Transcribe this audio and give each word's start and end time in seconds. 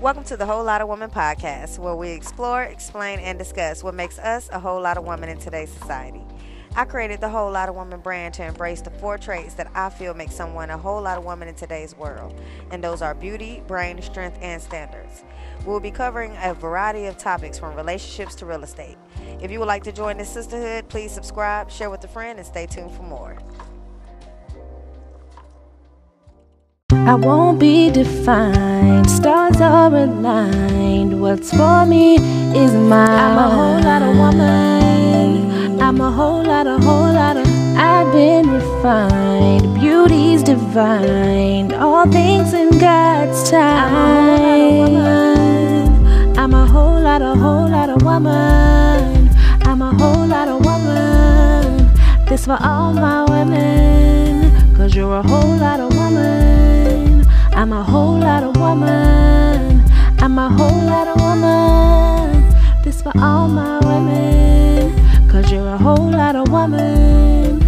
Welcome 0.00 0.24
to 0.24 0.36
the 0.36 0.44
Whole 0.44 0.64
Lot 0.64 0.82
of 0.82 0.88
Woman 0.88 1.08
podcast, 1.08 1.78
where 1.78 1.94
we 1.94 2.10
explore, 2.10 2.62
explain, 2.62 3.20
and 3.20 3.38
discuss 3.38 3.82
what 3.82 3.94
makes 3.94 4.18
us 4.18 4.50
a 4.52 4.58
whole 4.58 4.82
lot 4.82 4.98
of 4.98 5.04
women 5.04 5.30
in 5.30 5.38
today's 5.38 5.70
society. 5.70 6.20
I 6.76 6.84
created 6.84 7.20
the 7.20 7.28
Whole 7.28 7.50
Lot 7.50 7.68
of 7.68 7.76
Woman 7.76 8.00
brand 8.00 8.34
to 8.34 8.44
embrace 8.44 8.82
the 8.82 8.90
four 8.90 9.16
traits 9.16 9.54
that 9.54 9.70
I 9.74 9.88
feel 9.90 10.12
make 10.12 10.32
someone 10.32 10.70
a 10.70 10.76
whole 10.76 11.00
lot 11.00 11.16
of 11.16 11.24
woman 11.24 11.48
in 11.48 11.54
today's 11.54 11.96
world, 11.96 12.38
and 12.70 12.82
those 12.82 13.00
are 13.00 13.14
beauty, 13.14 13.62
brain, 13.66 14.02
strength, 14.02 14.36
and 14.42 14.60
standards. 14.60 15.24
We'll 15.64 15.80
be 15.80 15.92
covering 15.92 16.36
a 16.42 16.52
variety 16.52 17.06
of 17.06 17.16
topics 17.16 17.58
from 17.58 17.74
relationships 17.76 18.34
to 18.36 18.46
real 18.46 18.64
estate. 18.64 18.98
If 19.40 19.50
you 19.50 19.60
would 19.60 19.68
like 19.68 19.84
to 19.84 19.92
join 19.92 20.18
this 20.18 20.28
sisterhood, 20.28 20.88
please 20.88 21.12
subscribe, 21.12 21.70
share 21.70 21.88
with 21.88 22.04
a 22.04 22.08
friend, 22.08 22.38
and 22.38 22.46
stay 22.46 22.66
tuned 22.66 22.92
for 22.92 23.04
more. 23.04 23.38
I 27.06 27.14
won't 27.16 27.58
be 27.60 27.90
defined. 27.90 29.10
Stars 29.10 29.60
are 29.60 29.94
aligned. 29.94 31.20
What's 31.20 31.50
for 31.50 31.84
me 31.84 32.16
is 32.16 32.72
mine. 32.72 33.10
I'm 33.10 33.36
a 33.36 33.50
whole 33.50 33.80
lot 33.82 34.02
of 34.02 34.16
woman. 34.16 35.80
I'm 35.82 36.00
a 36.00 36.10
whole 36.10 36.42
lot, 36.42 36.66
a 36.66 36.78
whole 36.78 37.12
lot 37.12 37.36
of. 37.36 37.46
I've 37.76 38.10
been 38.10 38.50
refined. 38.50 39.74
Beauty's 39.78 40.42
divine. 40.42 41.74
All 41.74 42.10
things 42.10 42.54
in 42.54 42.70
God's 42.78 43.50
time. 43.50 44.96
I'm 46.38 46.54
a 46.54 46.66
whole 46.66 47.02
lot, 47.02 47.20
of 47.20 47.38
woman. 47.38 47.52
I'm 47.52 47.52
a 47.52 47.52
whole 47.52 47.68
lot 47.76 47.90
of 47.90 48.02
woman. 48.02 49.30
I'm 49.62 49.82
a 49.82 49.92
whole 49.92 50.26
lot 50.26 50.48
of 50.48 50.64
woman. 50.64 51.90
This 52.28 52.46
for 52.46 52.56
all 52.62 52.94
my 52.94 53.24
women. 53.28 54.43
Cause 54.84 54.94
you're 54.94 55.16
a 55.16 55.22
whole 55.22 55.56
lot 55.56 55.80
of 55.80 55.96
woman. 55.96 57.24
I'm 57.54 57.72
a 57.72 57.82
whole 57.82 58.18
lot 58.18 58.42
of 58.42 58.54
woman. 58.58 59.82
I'm 60.18 60.38
a 60.38 60.50
whole 60.50 60.84
lot 60.84 61.08
of 61.08 61.18
woman. 61.22 62.54
This 62.84 63.00
for 63.00 63.12
all 63.18 63.48
my 63.48 63.78
women. 63.78 65.30
Cause 65.30 65.50
you're 65.50 65.66
a 65.66 65.78
whole 65.78 66.10
lot 66.10 66.36
of 66.36 66.52
woman. 66.52 67.60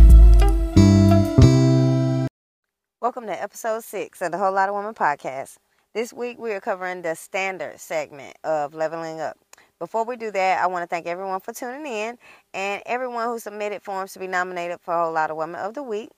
Welcome 3.01 3.25
to 3.25 3.43
episode 3.43 3.83
six 3.83 4.21
of 4.21 4.31
the 4.31 4.37
Whole 4.37 4.53
Lot 4.53 4.69
of 4.69 4.75
Woman 4.75 4.93
podcast. 4.93 5.57
This 5.95 6.13
week 6.13 6.39
we 6.39 6.53
are 6.53 6.61
covering 6.61 7.01
the 7.01 7.15
standard 7.15 7.81
segment 7.81 8.37
of 8.45 8.75
leveling 8.75 9.21
up. 9.23 9.39
Before 9.79 10.05
we 10.05 10.19
do 10.19 10.31
that, 10.33 10.63
I 10.63 10.67
want 10.67 10.83
to 10.83 10.87
thank 10.87 11.07
everyone 11.07 11.41
for 11.41 11.55
tuning 11.55 11.91
in 11.91 12.19
and 12.53 12.83
everyone 12.85 13.29
who 13.29 13.39
submitted 13.39 13.83
forms 13.83 14.13
to 14.13 14.19
be 14.19 14.27
nominated 14.27 14.81
for 14.83 14.93
a 14.93 15.05
Whole 15.05 15.15
Lot 15.15 15.31
of 15.31 15.39
Women 15.39 15.63
of 15.63 15.73
the 15.73 15.83
Week. 15.83 16.11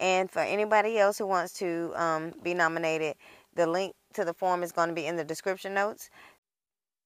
And 0.00 0.30
for 0.30 0.40
anybody 0.40 0.98
else 0.98 1.18
who 1.18 1.26
wants 1.26 1.52
to 1.54 1.92
um, 1.94 2.32
be 2.42 2.54
nominated, 2.54 3.16
the 3.54 3.66
link 3.66 3.94
to 4.14 4.24
the 4.24 4.34
form 4.34 4.62
is 4.62 4.72
going 4.72 4.88
to 4.88 4.94
be 4.94 5.06
in 5.06 5.16
the 5.16 5.24
description 5.24 5.74
notes 5.74 6.10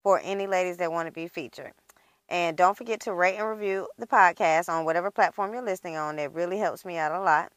for 0.02 0.20
any 0.22 0.46
ladies 0.46 0.76
that 0.76 0.92
want 0.92 1.06
to 1.06 1.12
be 1.12 1.26
featured. 1.26 1.72
And 2.28 2.56
don't 2.56 2.76
forget 2.76 3.00
to 3.00 3.12
rate 3.12 3.36
and 3.36 3.48
review 3.48 3.88
the 3.98 4.06
podcast 4.06 4.68
on 4.68 4.84
whatever 4.84 5.10
platform 5.10 5.52
you're 5.52 5.64
listening 5.64 5.96
on. 5.96 6.16
That 6.16 6.32
really 6.32 6.58
helps 6.58 6.84
me 6.84 6.96
out 6.96 7.12
a 7.12 7.20
lot. 7.20 7.52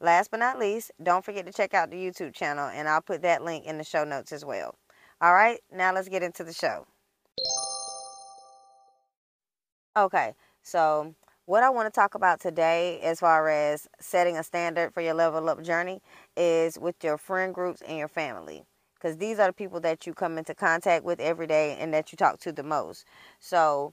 Last 0.00 0.30
but 0.30 0.40
not 0.40 0.58
least, 0.58 0.90
don't 1.02 1.24
forget 1.24 1.46
to 1.46 1.52
check 1.52 1.74
out 1.74 1.90
the 1.90 1.96
YouTube 1.96 2.34
channel, 2.34 2.68
and 2.68 2.88
I'll 2.88 3.00
put 3.00 3.22
that 3.22 3.44
link 3.44 3.64
in 3.64 3.78
the 3.78 3.84
show 3.84 4.04
notes 4.04 4.32
as 4.32 4.44
well. 4.44 4.74
All 5.20 5.32
right, 5.32 5.60
now 5.72 5.94
let's 5.94 6.08
get 6.08 6.22
into 6.22 6.44
the 6.44 6.52
show. 6.52 6.86
Okay, 9.96 10.34
so 10.62 11.14
what 11.52 11.62
I 11.62 11.68
want 11.68 11.84
to 11.86 11.90
talk 11.94 12.14
about 12.14 12.40
today, 12.40 12.98
as 13.02 13.20
far 13.20 13.50
as 13.50 13.86
setting 14.00 14.38
a 14.38 14.42
standard 14.42 14.94
for 14.94 15.02
your 15.02 15.12
level 15.12 15.50
up 15.50 15.62
journey, 15.62 16.00
is 16.34 16.78
with 16.78 17.04
your 17.04 17.18
friend 17.18 17.52
groups 17.52 17.82
and 17.86 17.98
your 17.98 18.08
family. 18.08 18.64
Because 18.94 19.18
these 19.18 19.38
are 19.38 19.48
the 19.48 19.52
people 19.52 19.78
that 19.80 20.06
you 20.06 20.14
come 20.14 20.38
into 20.38 20.54
contact 20.54 21.04
with 21.04 21.20
every 21.20 21.46
day 21.46 21.76
and 21.78 21.92
that 21.92 22.10
you 22.10 22.16
talk 22.16 22.40
to 22.40 22.52
the 22.52 22.62
most. 22.62 23.04
So, 23.38 23.92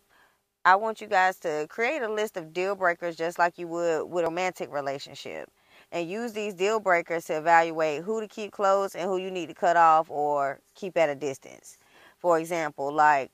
I 0.63 0.77
want 0.77 1.01
you 1.01 1.07
guys 1.07 1.37
to 1.39 1.67
create 1.69 2.01
a 2.01 2.09
list 2.09 2.37
of 2.37 2.53
deal 2.53 2.75
breakers 2.75 3.17
just 3.17 3.37
like 3.37 3.57
you 3.57 3.67
would 3.67 4.05
with 4.05 4.23
a 4.23 4.27
romantic 4.29 4.71
relationship. 4.71 5.49
And 5.91 6.09
use 6.09 6.31
these 6.31 6.53
deal 6.53 6.79
breakers 6.79 7.25
to 7.25 7.39
evaluate 7.39 8.03
who 8.03 8.21
to 8.21 8.27
keep 8.29 8.53
close 8.53 8.95
and 8.95 9.03
who 9.03 9.17
you 9.17 9.31
need 9.31 9.49
to 9.49 9.53
cut 9.53 9.75
off 9.75 10.09
or 10.09 10.61
keep 10.75 10.95
at 10.95 11.09
a 11.09 11.15
distance. 11.15 11.77
For 12.19 12.39
example, 12.39 12.93
like 12.93 13.31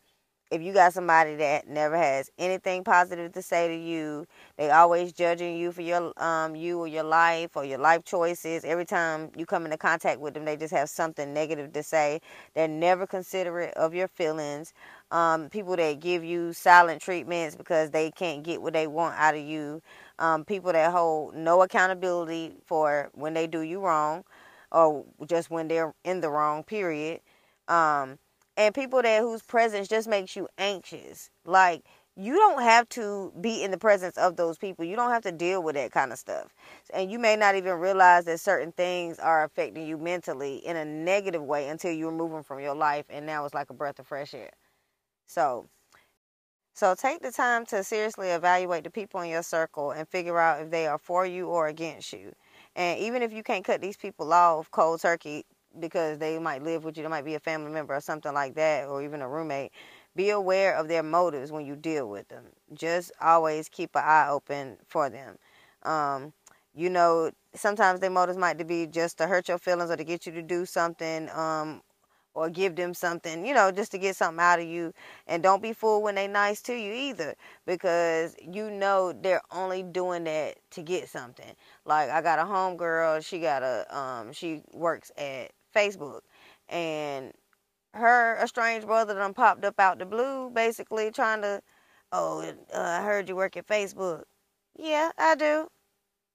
if 0.51 0.61
you 0.61 0.73
got 0.73 0.94
somebody 0.94 1.35
that 1.35 1.67
never 1.67 1.97
has 1.97 2.29
anything 2.38 2.83
positive 2.83 3.31
to 3.33 3.41
say 3.41 3.67
to 3.67 3.75
you, 3.75 4.28
they 4.57 4.69
always 4.69 5.11
judging 5.11 5.57
you 5.57 5.72
for 5.72 5.81
your 5.81 6.13
um 6.22 6.56
you 6.56 6.79
or 6.79 6.88
your 6.88 7.03
life 7.03 7.57
or 7.57 7.66
your 7.66 7.79
life 7.79 8.03
choices. 8.06 8.63
Every 8.63 8.85
time 8.85 9.31
you 9.35 9.45
come 9.45 9.66
into 9.66 9.78
contact 9.78 10.19
with 10.19 10.33
them, 10.35 10.45
they 10.45 10.56
just 10.56 10.73
have 10.73 10.89
something 10.89 11.33
negative 11.33 11.73
to 11.73 11.83
say. 11.83 12.22
They're 12.53 12.67
never 12.67 13.07
considerate 13.07 13.73
of 13.73 13.94
your 13.94 14.07
feelings. 14.07 14.73
Um, 15.11 15.50
people 15.50 15.75
that 15.78 16.00
give 16.00 16.23
you 16.23 16.53
silent 16.53 17.01
treatments 17.01 17.56
because 17.56 17.91
they 17.91 18.12
can't 18.12 18.44
get 18.44 18.62
what 18.62 18.73
they 18.73 18.88
want 18.88 19.16
out 19.17 19.35
of 19.35 19.41
you. 19.41 19.81
Um, 20.19 20.45
people 20.45 20.72
that 20.73 20.91
hold 20.91 21.35
no 21.35 21.62
accountability 21.62 22.53
for 22.66 23.09
when 23.13 23.33
they 23.33 23.47
do 23.47 23.62
you 23.62 23.79
wrong 23.81 24.23
or 24.72 25.06
just 25.27 25.50
when 25.50 25.67
they're 25.67 25.94
in 26.03 26.22
the 26.22 26.29
wrong 26.29 26.63
period. 26.63 27.22
Um, 27.67 28.19
and 28.58 28.76
people 28.76 29.02
that 29.02 29.22
whose 29.22 29.42
presence 29.44 29.88
just 29.88 30.08
makes 30.08 30.36
you 30.36 30.48
anxious. 30.58 31.30
Like 31.46 31.84
you 32.16 32.36
don't 32.36 32.62
have 32.64 32.88
to 32.90 33.34
be 33.42 33.64
in 33.64 33.72
the 33.72 33.78
presence 33.78 34.18
of 34.18 34.38
those 34.38 34.58
people. 34.58 34.86
You 34.86 34.96
don't 34.96 35.12
have 35.12 35.24
to 35.24 35.32
deal 35.32 35.64
with 35.64 35.76
that 35.76 35.92
kind 35.92 36.12
of 36.14 36.20
stuff. 36.20 36.54
And 36.94 37.12
you 37.12 37.20
may 37.20 37.36
not 37.36 37.56
even 37.56 37.74
realize 37.80 38.26
that 38.26 38.40
certain 38.40 38.72
things 38.72 39.20
are 39.20 39.44
affecting 39.44 39.88
you 39.88 39.98
mentally 39.98 40.58
in 40.58 40.78
a 40.78 40.86
negative 40.86 41.44
way 41.44 41.68
until 41.70 41.92
you 41.92 42.08
remove 42.08 42.32
them 42.32 42.44
from 42.44 42.60
your 42.62 42.76
life 42.76 43.06
and 43.10 43.26
now 43.26 43.46
it's 43.46 43.54
like 43.56 43.70
a 43.70 43.74
breath 43.74 44.00
of 44.00 44.08
fresh 44.08 44.34
air. 44.34 44.52
So 45.28 45.68
so 46.74 46.96
take 46.96 47.22
the 47.22 47.32
time 47.32 47.66
to 47.68 47.84
seriously 47.84 48.30
evaluate 48.30 48.84
the 48.86 48.90
people 48.90 49.22
in 49.22 49.30
your 49.30 49.44
circle 49.44 49.92
and 49.92 50.08
figure 50.08 50.40
out 50.40 50.62
if 50.62 50.72
they 50.72 50.88
are 50.88 50.98
for 50.98 51.26
you 51.26 51.48
or 51.48 51.68
against 51.68 52.14
you. 52.14 52.34
And 52.76 53.00
even 53.00 53.22
if 53.24 53.34
you 53.34 53.44
can't 53.44 53.66
cut 53.66 53.82
these 53.82 53.98
people 53.98 54.34
off 54.34 54.72
cold 54.72 55.02
turkey, 55.02 55.46
because 55.80 56.18
they 56.18 56.40
might 56.40 56.63
live 56.63 56.84
with 56.84 56.97
you, 56.97 57.03
they 57.03 57.09
might 57.09 57.25
be 57.25 57.36
a 57.36 57.40
family 57.40 57.72
member 57.72 57.96
or 57.96 58.02
something 58.02 58.34
like 58.34 58.56
that, 58.56 58.88
or 58.88 59.03
even 59.03 59.22
a 59.22 59.28
roommate. 59.30 59.72
Be 60.16 60.30
aware 60.30 60.75
of 60.75 60.88
their 60.88 61.03
motives 61.03 61.52
when 61.52 61.66
you 61.66 61.75
deal 61.75 62.09
with 62.09 62.28
them. 62.30 62.46
Just 62.74 63.12
always 63.22 63.69
keep 63.69 63.96
an 63.96 64.03
eye 64.06 64.28
open 64.30 64.78
for 64.88 65.09
them. 65.09 65.38
Um, 65.84 66.34
you 66.74 66.90
know, 66.90 67.31
sometimes 67.53 68.00
their 68.00 68.09
motives 68.09 68.38
might 68.38 68.66
be 68.68 68.88
just 68.88 69.18
to 69.19 69.28
hurt 69.28 69.47
your 69.47 69.58
feelings 69.58 69.91
or 69.91 69.97
to 69.97 70.03
get 70.03 70.25
you 70.25 70.31
to 70.34 70.41
do 70.41 70.66
something, 70.66 71.30
um, 71.31 71.81
or 72.34 72.50
give 72.50 72.75
them 72.75 72.94
something, 72.94 73.46
you 73.46 73.53
know, 73.53 73.72
just 73.72 73.92
to 73.92 73.97
get 73.97 74.16
something 74.16 74.42
out 74.42 74.59
of 74.59 74.66
you. 74.68 74.94
And 75.28 75.42
don't 75.42 75.62
be 75.62 75.72
fooled 75.74 76.03
when 76.03 76.16
they 76.16 76.28
nice 76.28 76.62
to 76.63 76.74
you 76.74 76.94
either, 76.94 77.36
because 77.66 78.36
you 78.42 78.69
know 78.69 79.13
they're 79.13 79.42
only 79.52 79.84
doing 79.84 80.25
that 80.25 80.57
to 80.72 80.81
get 80.81 81.07
something. 81.09 81.56
Like 81.86 82.09
I 82.09 82.22
got 82.22 82.40
a 82.40 82.44
homegirl, 82.44 83.25
she 83.25 83.40
got 83.40 83.63
a 83.63 83.86
um, 83.97 84.34
she 84.34 84.63
works 84.74 85.12
at 85.18 85.52
Facebook, 85.75 86.22
and 86.69 87.34
her 87.94 88.38
estranged 88.44 88.88
brother 88.88 89.16
done 89.16 89.34
popped 89.34 89.66
up 89.66 89.80
out 89.80 90.00
the 90.00 90.06
blue, 90.06 90.50
basically 90.50 91.12
trying 91.12 91.41
to, 91.41 91.62
oh, 92.12 92.41
uh, 92.74 92.80
I 92.80 93.03
heard 93.03 93.30
you 93.30 93.36
work 93.36 93.58
at 93.58 93.68
Facebook. 93.68 94.24
Yeah, 94.78 95.12
I 95.18 95.36
do. 95.36 95.68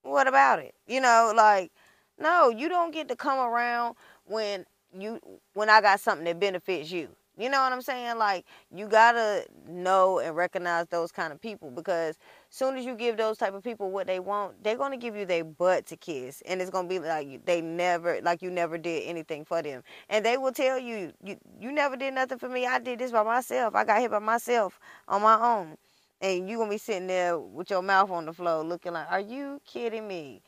What 0.03 0.27
about 0.28 0.59
it? 0.61 0.75
You 0.87 1.01
know, 1.01 1.33
like, 1.37 1.73
no, 2.19 2.51
you 2.51 2.69
don't 2.69 2.93
get 2.93 3.09
to 3.09 3.17
come 3.17 3.39
around 3.39 3.97
when 4.27 4.65
you 4.99 5.21
when 5.55 5.71
I 5.71 5.81
got 5.81 6.01
something 6.01 6.25
that 6.25 6.41
benefits 6.41 6.91
you. 6.91 7.09
You 7.39 7.49
know 7.49 7.61
what 7.62 7.72
I'm 7.72 7.83
saying? 7.83 8.19
Like 8.19 8.45
you 8.75 8.87
gotta 8.87 9.47
know 9.67 10.19
and 10.19 10.37
recognize 10.37 10.87
those 10.89 11.12
kind 11.12 11.33
of 11.33 11.41
people 11.41 11.71
because 11.71 12.17
soon 12.50 12.77
as 12.78 12.87
you 12.87 12.97
give 12.97 13.16
those 13.19 13.38
type 13.38 13.55
of 13.55 13.65
people 13.65 13.91
what 13.93 14.06
they 14.09 14.21
want, 14.21 14.62
they're 14.65 14.77
gonna 14.78 14.99
give 14.99 15.16
you 15.16 15.27
their 15.27 15.44
butt 15.44 15.87
to 15.88 15.97
kiss, 15.97 16.43
and 16.47 16.62
it's 16.62 16.71
gonna 16.71 16.88
be 16.88 17.00
like 17.00 17.47
they 17.47 17.62
never, 17.62 18.21
like 18.22 18.43
you 18.43 18.50
never 18.50 18.78
did 18.78 19.05
anything 19.05 19.44
for 19.47 19.62
them, 19.62 19.83
and 20.11 20.25
they 20.27 20.38
will 20.38 20.53
tell 20.53 20.78
you, 20.78 21.12
you 21.25 21.39
you 21.60 21.72
never 21.72 21.97
did 21.97 22.15
nothing 22.15 22.39
for 22.39 22.48
me. 22.51 22.66
I 22.66 22.80
did 22.80 23.01
this 23.01 23.13
by 23.13 23.25
myself. 23.25 23.75
I 23.77 23.84
got 23.84 24.01
hit 24.01 24.13
by 24.13 24.21
myself 24.21 24.80
on 25.09 25.22
my 25.22 25.36
own, 25.41 25.77
and 26.22 26.48
you 26.51 26.59
gonna 26.59 26.71
be 26.71 26.78
sitting 26.78 27.09
there 27.09 27.39
with 27.39 27.71
your 27.71 27.83
mouth 27.83 28.10
on 28.10 28.27
the 28.27 28.34
floor, 28.34 28.65
looking 28.65 28.92
like, 28.95 29.10
are 29.10 29.21
you 29.21 29.60
kidding 29.66 30.09
me? 30.09 30.42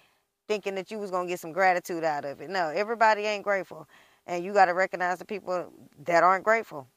Thinking 0.48 0.76
that 0.76 0.90
you 0.90 0.98
was 0.98 1.10
gonna 1.12 1.28
get 1.28 1.40
some 1.40 1.52
gratitude 1.52 2.04
out 2.04 2.24
of 2.26 2.40
it. 2.42 2.50
No, 2.50 2.68
everybody 2.70 3.22
ain't 3.24 3.44
grateful 3.44 3.88
and 4.26 4.44
you 4.44 4.54
got 4.54 4.66
to 4.66 4.74
recognize 4.74 5.18
the 5.20 5.26
people 5.26 5.72
that 6.06 6.24
aren't 6.24 6.44
grateful. 6.44 6.88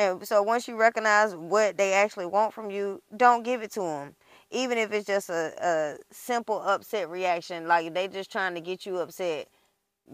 And 0.00 0.26
so 0.26 0.42
once 0.42 0.66
you 0.66 0.76
recognize 0.76 1.36
what 1.36 1.76
they 1.76 1.92
actually 1.92 2.24
want 2.24 2.54
from 2.54 2.70
you, 2.70 3.02
don't 3.18 3.42
give 3.42 3.62
it 3.62 3.70
to 3.72 3.80
them. 3.82 4.16
Even 4.50 4.78
if 4.78 4.92
it's 4.92 5.06
just 5.06 5.28
a, 5.28 5.52
a 5.60 5.96
simple 6.10 6.62
upset 6.62 7.10
reaction, 7.10 7.68
like 7.68 7.92
they 7.92 8.08
just 8.08 8.32
trying 8.32 8.54
to 8.54 8.62
get 8.62 8.86
you 8.86 8.96
upset, 8.98 9.48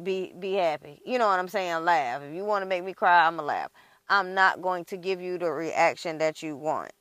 be 0.03 0.35
be 0.41 0.55
happy. 0.55 1.01
You 1.07 1.19
know 1.19 1.29
what 1.29 1.39
I'm 1.39 1.49
saying? 1.49 1.85
Laugh. 1.85 2.23
If 2.23 2.35
you 2.35 2.45
want 2.45 2.63
to 2.63 2.67
make 2.67 2.85
me 2.85 2.95
cry, 2.95 3.27
I'm 3.27 3.37
gonna 3.37 3.47
laugh. 3.47 3.71
I'm 4.09 4.35
not 4.35 4.61
going 4.61 4.87
to 4.87 4.97
give 4.97 5.21
you 5.21 5.39
the 5.39 5.53
reaction 5.53 6.19
that 6.19 6.43
you 6.43 6.57
want. 6.57 6.93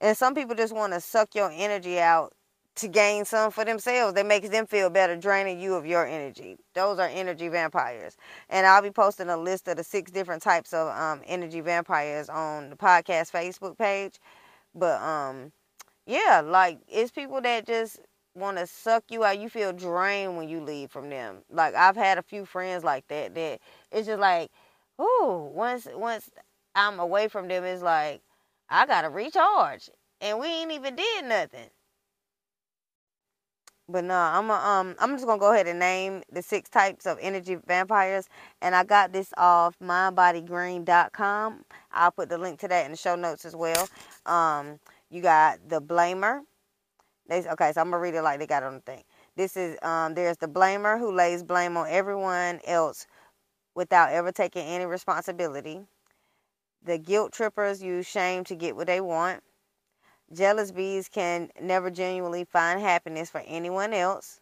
And 0.00 0.16
some 0.16 0.34
people 0.34 0.56
just 0.56 0.74
want 0.74 0.94
to 0.94 1.00
suck 1.02 1.34
your 1.34 1.50
energy 1.52 2.00
out 2.00 2.32
to 2.74 2.88
gain 2.88 3.24
some 3.24 3.50
for 3.50 3.64
themselves 3.64 4.14
that 4.14 4.26
makes 4.26 4.48
them 4.48 4.66
feel 4.66 4.88
better, 4.88 5.16
draining 5.16 5.60
you 5.60 5.74
of 5.74 5.84
your 5.84 6.06
energy. 6.06 6.56
Those 6.74 6.98
are 6.98 7.08
energy 7.08 7.48
vampires. 7.48 8.16
And 8.48 8.66
I'll 8.66 8.82
be 8.82 8.90
posting 8.90 9.28
a 9.28 9.36
list 9.36 9.68
of 9.68 9.76
the 9.76 9.84
six 9.84 10.10
different 10.10 10.42
types 10.42 10.72
of 10.72 10.88
um, 10.96 11.20
energy 11.26 11.60
vampires 11.60 12.28
on 12.28 12.70
the 12.70 12.76
podcast 12.76 13.30
Facebook 13.30 13.76
page. 13.76 14.18
But 14.74 15.00
um, 15.02 15.52
yeah, 16.06 16.42
like 16.44 16.78
it's 16.88 17.10
people 17.10 17.40
that 17.42 17.66
just 17.66 18.00
want 18.34 18.56
to 18.56 18.66
suck 18.66 19.04
you 19.10 19.24
out. 19.24 19.38
You 19.38 19.50
feel 19.50 19.72
drained 19.72 20.36
when 20.36 20.48
you 20.48 20.60
leave 20.60 20.90
from 20.90 21.10
them. 21.10 21.38
Like 21.50 21.74
I've 21.74 21.96
had 21.96 22.18
a 22.18 22.22
few 22.22 22.46
friends 22.46 22.84
like 22.84 23.06
that. 23.08 23.34
That 23.34 23.60
it's 23.90 24.06
just 24.06 24.20
like, 24.20 24.50
ooh, 25.00 25.50
once 25.54 25.86
once 25.92 26.30
I'm 26.74 26.98
away 26.98 27.28
from 27.28 27.48
them, 27.48 27.64
it's 27.64 27.82
like 27.82 28.22
I 28.70 28.86
gotta 28.86 29.10
recharge, 29.10 29.90
and 30.22 30.40
we 30.40 30.46
ain't 30.46 30.72
even 30.72 30.96
did 30.96 31.26
nothing. 31.26 31.68
But 33.88 34.04
no, 34.04 34.14
I'm 34.14 34.48
a, 34.50 34.54
um 34.54 34.94
I'm 34.98 35.12
just 35.14 35.26
gonna 35.26 35.40
go 35.40 35.52
ahead 35.52 35.66
and 35.66 35.78
name 35.78 36.22
the 36.32 36.42
six 36.42 36.70
types 36.70 37.06
of 37.06 37.18
energy 37.20 37.56
vampires, 37.66 38.28
and 38.62 38.74
I 38.74 38.84
got 38.84 39.12
this 39.12 39.32
off 39.36 39.78
mindbodygreen.com. 39.80 41.64
I'll 41.92 42.10
put 42.12 42.28
the 42.28 42.38
link 42.38 42.60
to 42.60 42.68
that 42.68 42.86
in 42.86 42.92
the 42.92 42.96
show 42.96 43.16
notes 43.16 43.44
as 43.44 43.54
well. 43.56 43.88
Um, 44.24 44.78
you 45.10 45.20
got 45.20 45.58
the 45.68 45.80
blamer. 45.82 46.40
They 47.28 47.46
okay, 47.46 47.72
so 47.72 47.80
I'm 47.80 47.88
gonna 47.90 47.98
read 47.98 48.14
it 48.14 48.22
like 48.22 48.38
they 48.38 48.46
got 48.46 48.62
on 48.62 48.74
the 48.74 48.80
thing. 48.80 49.02
This 49.36 49.56
is 49.56 49.76
um 49.82 50.14
there's 50.14 50.38
the 50.38 50.48
blamer 50.48 50.98
who 50.98 51.12
lays 51.12 51.42
blame 51.42 51.76
on 51.76 51.86
everyone 51.90 52.60
else 52.66 53.06
without 53.74 54.12
ever 54.12 54.32
taking 54.32 54.66
any 54.66 54.86
responsibility. 54.86 55.80
The 56.84 56.98
guilt 56.98 57.32
trippers 57.32 57.82
use 57.82 58.06
shame 58.06 58.44
to 58.44 58.54
get 58.56 58.76
what 58.76 58.86
they 58.86 59.00
want. 59.00 59.42
Jealous 60.32 60.72
bees 60.72 61.08
can 61.08 61.50
never 61.60 61.90
genuinely 61.90 62.44
find 62.44 62.80
happiness 62.80 63.28
for 63.30 63.42
anyone 63.46 63.92
else. 63.92 64.40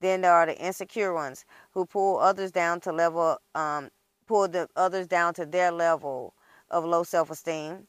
Then 0.00 0.20
there 0.20 0.32
are 0.32 0.46
the 0.46 0.58
insecure 0.58 1.12
ones 1.14 1.44
who 1.72 1.86
pull 1.86 2.18
others 2.18 2.50
down 2.50 2.80
to 2.80 2.92
level, 2.92 3.38
um, 3.54 3.90
pull 4.26 4.48
the 4.48 4.68
others 4.76 5.06
down 5.06 5.34
to 5.34 5.46
their 5.46 5.70
level 5.70 6.34
of 6.70 6.84
low 6.84 7.02
self-esteem. 7.02 7.86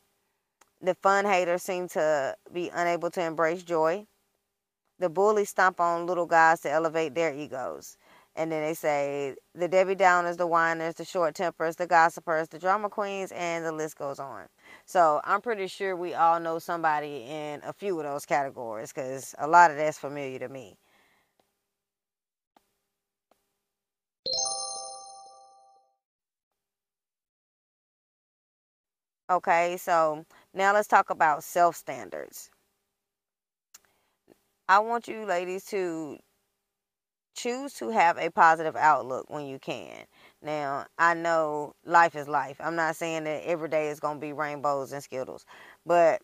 The 0.81 0.93
fun 0.95 1.25
haters 1.25 1.63
seem 1.63 1.87
to 1.89 2.35
be 2.53 2.69
unable 2.69 3.09
to 3.11 3.21
embrace 3.21 3.63
joy. 3.63 4.05
The 4.99 5.09
bullies 5.09 5.49
stomp 5.49 5.79
on 5.79 6.05
little 6.05 6.27
guys 6.27 6.61
to 6.61 6.71
elevate 6.71 7.15
their 7.15 7.33
egos. 7.33 7.97
And 8.37 8.51
then 8.51 8.63
they 8.63 8.75
say 8.75 9.35
the 9.55 9.67
Debbie 9.67 9.95
Downers, 9.97 10.37
the 10.37 10.47
whiners, 10.47 10.95
the 10.95 11.05
short 11.05 11.35
tempers, 11.35 11.77
the 11.77 11.87
gossipers, 11.87 12.49
the 12.49 12.59
drama 12.59 12.89
queens, 12.89 13.33
and 13.33 13.65
the 13.65 13.73
list 13.73 13.97
goes 13.97 14.19
on. 14.19 14.47
So 14.85 15.21
I'm 15.25 15.41
pretty 15.41 15.67
sure 15.67 15.95
we 15.97 16.15
all 16.15 16.39
know 16.39 16.59
somebody 16.59 17.25
in 17.29 17.61
a 17.65 17.73
few 17.73 17.99
of 17.99 18.05
those 18.05 18.25
categories 18.27 18.93
because 18.93 19.35
a 19.39 19.47
lot 19.47 19.71
of 19.71 19.77
that's 19.77 19.99
familiar 19.99 20.39
to 20.39 20.49
me. 20.49 20.77
Okay, 29.29 29.77
so 29.77 30.25
now 30.53 30.73
let's 30.73 30.87
talk 30.87 31.09
about 31.09 31.43
self 31.43 31.75
standards. 31.77 32.51
I 34.69 34.79
want 34.79 35.07
you 35.09 35.25
ladies 35.25 35.65
to 35.65 36.19
choose 37.37 37.73
to 37.75 37.89
have 37.89 38.17
a 38.17 38.31
positive 38.31 38.75
outlook 38.75 39.29
when 39.29 39.47
you 39.47 39.59
can. 39.59 40.05
Now, 40.41 40.87
I 40.99 41.13
know 41.15 41.75
life 41.85 42.15
is 42.15 42.27
life. 42.27 42.57
I'm 42.59 42.75
not 42.75 42.97
saying 42.97 43.25
that 43.25 43.43
every 43.45 43.69
day 43.69 43.89
is 43.89 43.99
going 44.01 44.17
to 44.17 44.21
be 44.21 44.33
rainbows 44.33 44.93
and 44.93 45.03
skittles, 45.03 45.45
but 45.85 46.21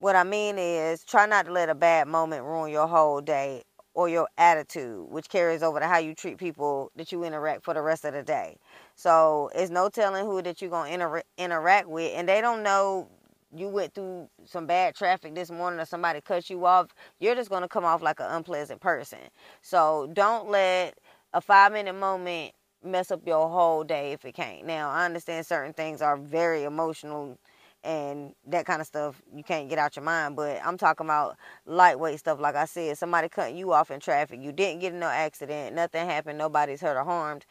what 0.00 0.16
I 0.16 0.24
mean 0.24 0.58
is 0.58 1.04
try 1.04 1.26
not 1.26 1.46
to 1.46 1.52
let 1.52 1.68
a 1.70 1.74
bad 1.74 2.08
moment 2.08 2.44
ruin 2.44 2.70
your 2.72 2.86
whole 2.86 3.20
day 3.20 3.62
or 3.94 4.08
your 4.10 4.28
attitude, 4.36 5.08
which 5.10 5.28
carries 5.30 5.62
over 5.62 5.80
to 5.80 5.86
how 5.86 5.98
you 5.98 6.14
treat 6.14 6.38
people 6.38 6.92
that 6.96 7.12
you 7.12 7.24
interact 7.24 7.64
for 7.64 7.72
the 7.74 7.80
rest 7.82 8.04
of 8.04 8.12
the 8.12 8.22
day. 8.22 8.58
So, 8.94 9.50
it's 9.54 9.70
no 9.70 9.88
telling 9.88 10.26
who 10.26 10.42
that 10.42 10.60
you're 10.60 10.70
going 10.70 10.88
to 10.88 10.94
inter- 10.94 11.22
interact 11.38 11.88
with, 11.88 12.12
and 12.14 12.28
they 12.28 12.42
don't 12.42 12.62
know 12.62 13.08
you 13.56 13.68
went 13.68 13.94
through 13.94 14.28
some 14.44 14.66
bad 14.66 14.94
traffic 14.94 15.34
this 15.34 15.50
morning 15.50 15.80
or 15.80 15.84
somebody 15.84 16.20
cut 16.20 16.50
you 16.50 16.64
off, 16.66 16.94
you're 17.20 17.34
just 17.34 17.50
going 17.50 17.62
to 17.62 17.68
come 17.68 17.84
off 17.84 18.02
like 18.02 18.20
an 18.20 18.26
unpleasant 18.30 18.80
person. 18.80 19.18
So 19.62 20.10
don't 20.12 20.48
let 20.50 20.98
a 21.32 21.40
five 21.40 21.72
minute 21.72 21.94
moment 21.94 22.52
mess 22.84 23.10
up 23.10 23.26
your 23.26 23.48
whole 23.48 23.84
day 23.84 24.12
if 24.12 24.24
it 24.24 24.34
can't. 24.34 24.66
Now, 24.66 24.90
I 24.90 25.04
understand 25.04 25.46
certain 25.46 25.72
things 25.72 26.02
are 26.02 26.16
very 26.16 26.64
emotional 26.64 27.38
and 27.84 28.34
that 28.48 28.66
kind 28.66 28.80
of 28.80 28.86
stuff 28.86 29.22
you 29.34 29.44
can't 29.44 29.68
get 29.68 29.78
out 29.78 29.94
your 29.96 30.04
mind, 30.04 30.34
but 30.34 30.60
I'm 30.64 30.76
talking 30.76 31.06
about 31.06 31.36
lightweight 31.66 32.18
stuff. 32.18 32.40
Like 32.40 32.56
I 32.56 32.64
said, 32.64 32.98
somebody 32.98 33.28
cutting 33.28 33.56
you 33.56 33.72
off 33.72 33.90
in 33.90 34.00
traffic, 34.00 34.40
you 34.42 34.52
didn't 34.52 34.80
get 34.80 34.92
in 34.92 34.98
no 34.98 35.06
accident, 35.06 35.76
nothing 35.76 36.06
happened, 36.06 36.38
nobody's 36.38 36.80
hurt 36.80 36.96
or 36.96 37.04
harmed. 37.04 37.46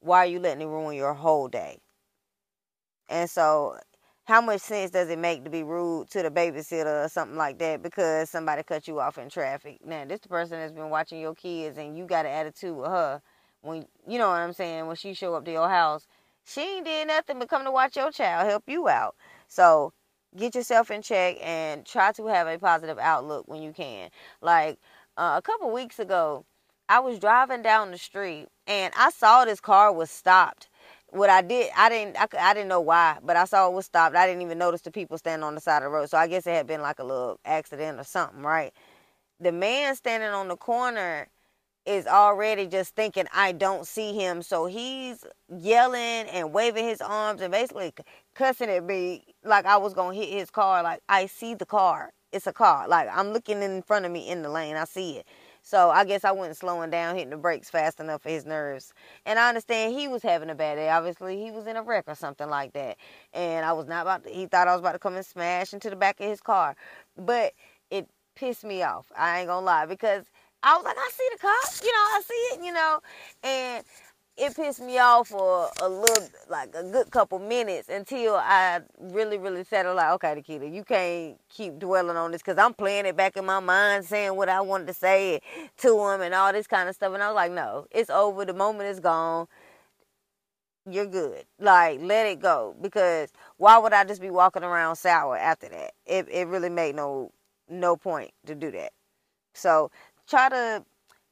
Why 0.00 0.18
are 0.18 0.26
you 0.26 0.40
letting 0.40 0.62
it 0.62 0.66
ruin 0.66 0.96
your 0.96 1.14
whole 1.14 1.48
day? 1.48 1.78
And 3.08 3.30
so 3.30 3.78
how 4.26 4.40
much 4.40 4.60
sense 4.60 4.90
does 4.90 5.08
it 5.08 5.18
make 5.18 5.44
to 5.44 5.50
be 5.50 5.62
rude 5.62 6.10
to 6.10 6.22
the 6.22 6.30
babysitter 6.30 7.04
or 7.04 7.08
something 7.08 7.36
like 7.36 7.58
that 7.58 7.82
because 7.82 8.28
somebody 8.28 8.62
cut 8.64 8.88
you 8.88 8.98
off 9.00 9.18
in 9.18 9.28
traffic? 9.28 9.78
Now, 9.84 10.04
this 10.04 10.20
the 10.20 10.28
person 10.28 10.58
that's 10.58 10.72
been 10.72 10.90
watching 10.90 11.20
your 11.20 11.34
kids 11.34 11.78
and 11.78 11.96
you 11.96 12.06
got 12.06 12.26
an 12.26 12.32
attitude 12.32 12.76
with 12.76 12.88
her 12.88 13.22
when 13.62 13.86
you 14.06 14.18
know 14.18 14.28
what 14.28 14.40
I'm 14.40 14.52
saying 14.52 14.86
when 14.86 14.96
she 14.96 15.14
show 15.14 15.34
up 15.34 15.44
to 15.44 15.52
your 15.52 15.68
house, 15.68 16.06
she 16.44 16.60
ain't 16.60 16.86
did 16.86 17.08
nothing 17.08 17.38
but 17.38 17.48
come 17.48 17.64
to 17.64 17.70
watch 17.70 17.96
your 17.96 18.10
child 18.10 18.48
help 18.48 18.64
you 18.66 18.88
out. 18.88 19.14
So 19.48 19.92
get 20.36 20.54
yourself 20.56 20.90
in 20.90 21.02
check 21.02 21.36
and 21.40 21.84
try 21.86 22.12
to 22.12 22.26
have 22.26 22.48
a 22.48 22.58
positive 22.58 22.98
outlook 22.98 23.46
when 23.46 23.62
you 23.62 23.72
can. 23.72 24.10
Like 24.40 24.78
uh, 25.16 25.34
a 25.36 25.42
couple 25.42 25.72
weeks 25.72 26.00
ago, 26.00 26.44
I 26.88 27.00
was 27.00 27.18
driving 27.18 27.62
down 27.62 27.90
the 27.92 27.98
street 27.98 28.46
and 28.66 28.92
I 28.96 29.10
saw 29.10 29.44
this 29.44 29.60
car 29.60 29.92
was 29.92 30.10
stopped 30.10 30.68
what 31.10 31.30
I 31.30 31.42
did, 31.42 31.70
I 31.76 31.88
didn't, 31.88 32.16
I, 32.18 32.26
I 32.38 32.54
didn't 32.54 32.68
know 32.68 32.80
why, 32.80 33.18
but 33.22 33.36
I 33.36 33.44
saw 33.44 33.68
it 33.68 33.74
was 33.74 33.86
stopped. 33.86 34.16
I 34.16 34.26
didn't 34.26 34.42
even 34.42 34.58
notice 34.58 34.82
the 34.82 34.90
people 34.90 35.18
standing 35.18 35.44
on 35.44 35.54
the 35.54 35.60
side 35.60 35.78
of 35.78 35.84
the 35.84 35.90
road. 35.90 36.10
So 36.10 36.18
I 36.18 36.26
guess 36.28 36.46
it 36.46 36.52
had 36.54 36.66
been 36.66 36.82
like 36.82 36.98
a 36.98 37.04
little 37.04 37.40
accident 37.44 38.00
or 38.00 38.04
something, 38.04 38.42
right? 38.42 38.72
The 39.40 39.52
man 39.52 39.96
standing 39.96 40.30
on 40.30 40.48
the 40.48 40.56
corner 40.56 41.28
is 41.86 42.06
already 42.06 42.66
just 42.66 42.94
thinking 42.96 43.26
I 43.34 43.52
don't 43.52 43.86
see 43.86 44.12
him, 44.12 44.42
so 44.42 44.66
he's 44.66 45.24
yelling 45.48 46.28
and 46.30 46.52
waving 46.52 46.84
his 46.86 47.00
arms 47.00 47.40
and 47.40 47.52
basically 47.52 47.92
cussing 48.34 48.70
at 48.70 48.84
me 48.84 49.24
like 49.44 49.66
I 49.66 49.76
was 49.76 49.94
gonna 49.94 50.14
hit 50.16 50.28
his 50.28 50.50
car. 50.50 50.82
Like 50.82 51.00
I 51.08 51.26
see 51.26 51.54
the 51.54 51.66
car, 51.66 52.12
it's 52.32 52.46
a 52.46 52.52
car. 52.52 52.88
Like 52.88 53.08
I'm 53.12 53.32
looking 53.32 53.62
in 53.62 53.82
front 53.82 54.04
of 54.04 54.12
me 54.12 54.28
in 54.28 54.42
the 54.42 54.48
lane, 54.50 54.76
I 54.76 54.84
see 54.84 55.18
it. 55.18 55.26
So 55.66 55.90
I 55.90 56.04
guess 56.04 56.24
I 56.24 56.30
wasn't 56.30 56.56
slowing 56.58 56.90
down, 56.90 57.16
hitting 57.16 57.30
the 57.30 57.36
brakes 57.36 57.68
fast 57.70 57.98
enough 57.98 58.22
for 58.22 58.28
his 58.28 58.46
nerves. 58.46 58.94
And 59.26 59.36
I 59.36 59.48
understand 59.48 59.98
he 59.98 60.06
was 60.06 60.22
having 60.22 60.48
a 60.48 60.54
bad 60.54 60.76
day. 60.76 60.88
Obviously, 60.90 61.42
he 61.42 61.50
was 61.50 61.66
in 61.66 61.76
a 61.76 61.82
wreck 61.82 62.04
or 62.06 62.14
something 62.14 62.48
like 62.48 62.72
that. 62.74 62.98
And 63.34 63.66
I 63.66 63.72
was 63.72 63.88
not 63.88 64.02
about 64.02 64.22
to, 64.22 64.30
he 64.30 64.46
thought 64.46 64.68
I 64.68 64.74
was 64.74 64.80
about 64.80 64.92
to 64.92 65.00
come 65.00 65.16
and 65.16 65.26
smash 65.26 65.74
into 65.74 65.90
the 65.90 65.96
back 65.96 66.20
of 66.20 66.28
his 66.28 66.40
car. 66.40 66.76
But 67.18 67.52
it 67.90 68.08
pissed 68.36 68.62
me 68.62 68.84
off. 68.84 69.10
I 69.18 69.40
ain't 69.40 69.48
gonna 69.48 69.66
lie 69.66 69.86
because 69.86 70.26
I 70.62 70.76
was 70.76 70.84
like, 70.84 70.96
I 70.96 71.10
see 71.12 71.28
the 71.32 71.38
car, 71.38 71.52
you 71.82 71.92
know, 71.92 71.98
I 71.98 72.22
see 72.24 72.34
it, 72.34 72.64
you 72.64 72.72
know. 72.72 73.00
And 73.42 73.84
it 74.36 74.56
pissed 74.56 74.82
me 74.82 74.98
off 74.98 75.28
for 75.28 75.70
a 75.80 75.88
little, 75.88 76.28
like 76.50 76.74
a 76.74 76.82
good 76.84 77.10
couple 77.10 77.38
minutes 77.38 77.88
until 77.88 78.36
I 78.36 78.80
really, 78.98 79.38
really 79.38 79.64
settled 79.64 79.96
like, 79.96 80.12
okay, 80.14 80.34
Nikita, 80.34 80.68
you 80.68 80.84
can't 80.84 81.38
keep 81.50 81.78
dwelling 81.78 82.16
on 82.16 82.32
this 82.32 82.42
because 82.42 82.58
I'm 82.58 82.74
playing 82.74 83.06
it 83.06 83.16
back 83.16 83.36
in 83.36 83.46
my 83.46 83.60
mind, 83.60 84.04
saying 84.06 84.36
what 84.36 84.48
I 84.48 84.60
wanted 84.60 84.88
to 84.88 84.94
say 84.94 85.40
to 85.78 86.00
him 86.08 86.22
and 86.22 86.34
all 86.34 86.52
this 86.52 86.66
kind 86.66 86.88
of 86.88 86.96
stuff. 86.96 87.14
And 87.14 87.22
I 87.22 87.28
was 87.28 87.36
like, 87.36 87.52
no, 87.52 87.86
it's 87.92 88.10
over. 88.10 88.44
The 88.44 88.54
moment 88.54 88.90
is 88.90 89.00
gone. 89.00 89.46
You're 90.90 91.06
good. 91.06 91.44
Like, 91.60 92.00
let 92.02 92.26
it 92.26 92.40
go 92.40 92.76
because 92.82 93.30
why 93.58 93.78
would 93.78 93.92
I 93.92 94.04
just 94.04 94.20
be 94.22 94.30
walking 94.30 94.64
around 94.64 94.96
sour 94.96 95.36
after 95.36 95.68
that? 95.70 95.92
It 96.06 96.28
it 96.30 96.48
really 96.48 96.70
made 96.70 96.96
no 96.96 97.32
no 97.68 97.96
point 97.96 98.32
to 98.46 98.54
do 98.54 98.70
that. 98.72 98.92
So 99.54 99.90
try 100.28 100.48
to 100.50 100.84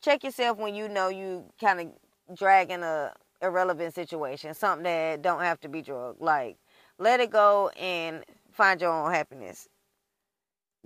check 0.03 0.25
yourself 0.25 0.59
when 0.59 0.75
you 0.75 0.89
know 0.89 1.09
you 1.09 1.47
kind 1.61 1.81
of 1.81 1.89
dragging 2.33 2.83
a 2.83 3.13
irrelevant 3.43 3.95
situation, 3.95 4.55
something 4.55 4.85
that 4.85 5.23
don't 5.23 5.41
have 5.41 5.61
to 5.61 5.69
be 5.69 5.83
drug. 5.83 6.17
Like, 6.21 6.57
let 6.99 7.21
it 7.21 7.31
go 7.31 7.69
and 7.71 8.25
find 8.53 8.81
your 8.81 8.93
own 8.93 9.13
happiness. 9.13 9.69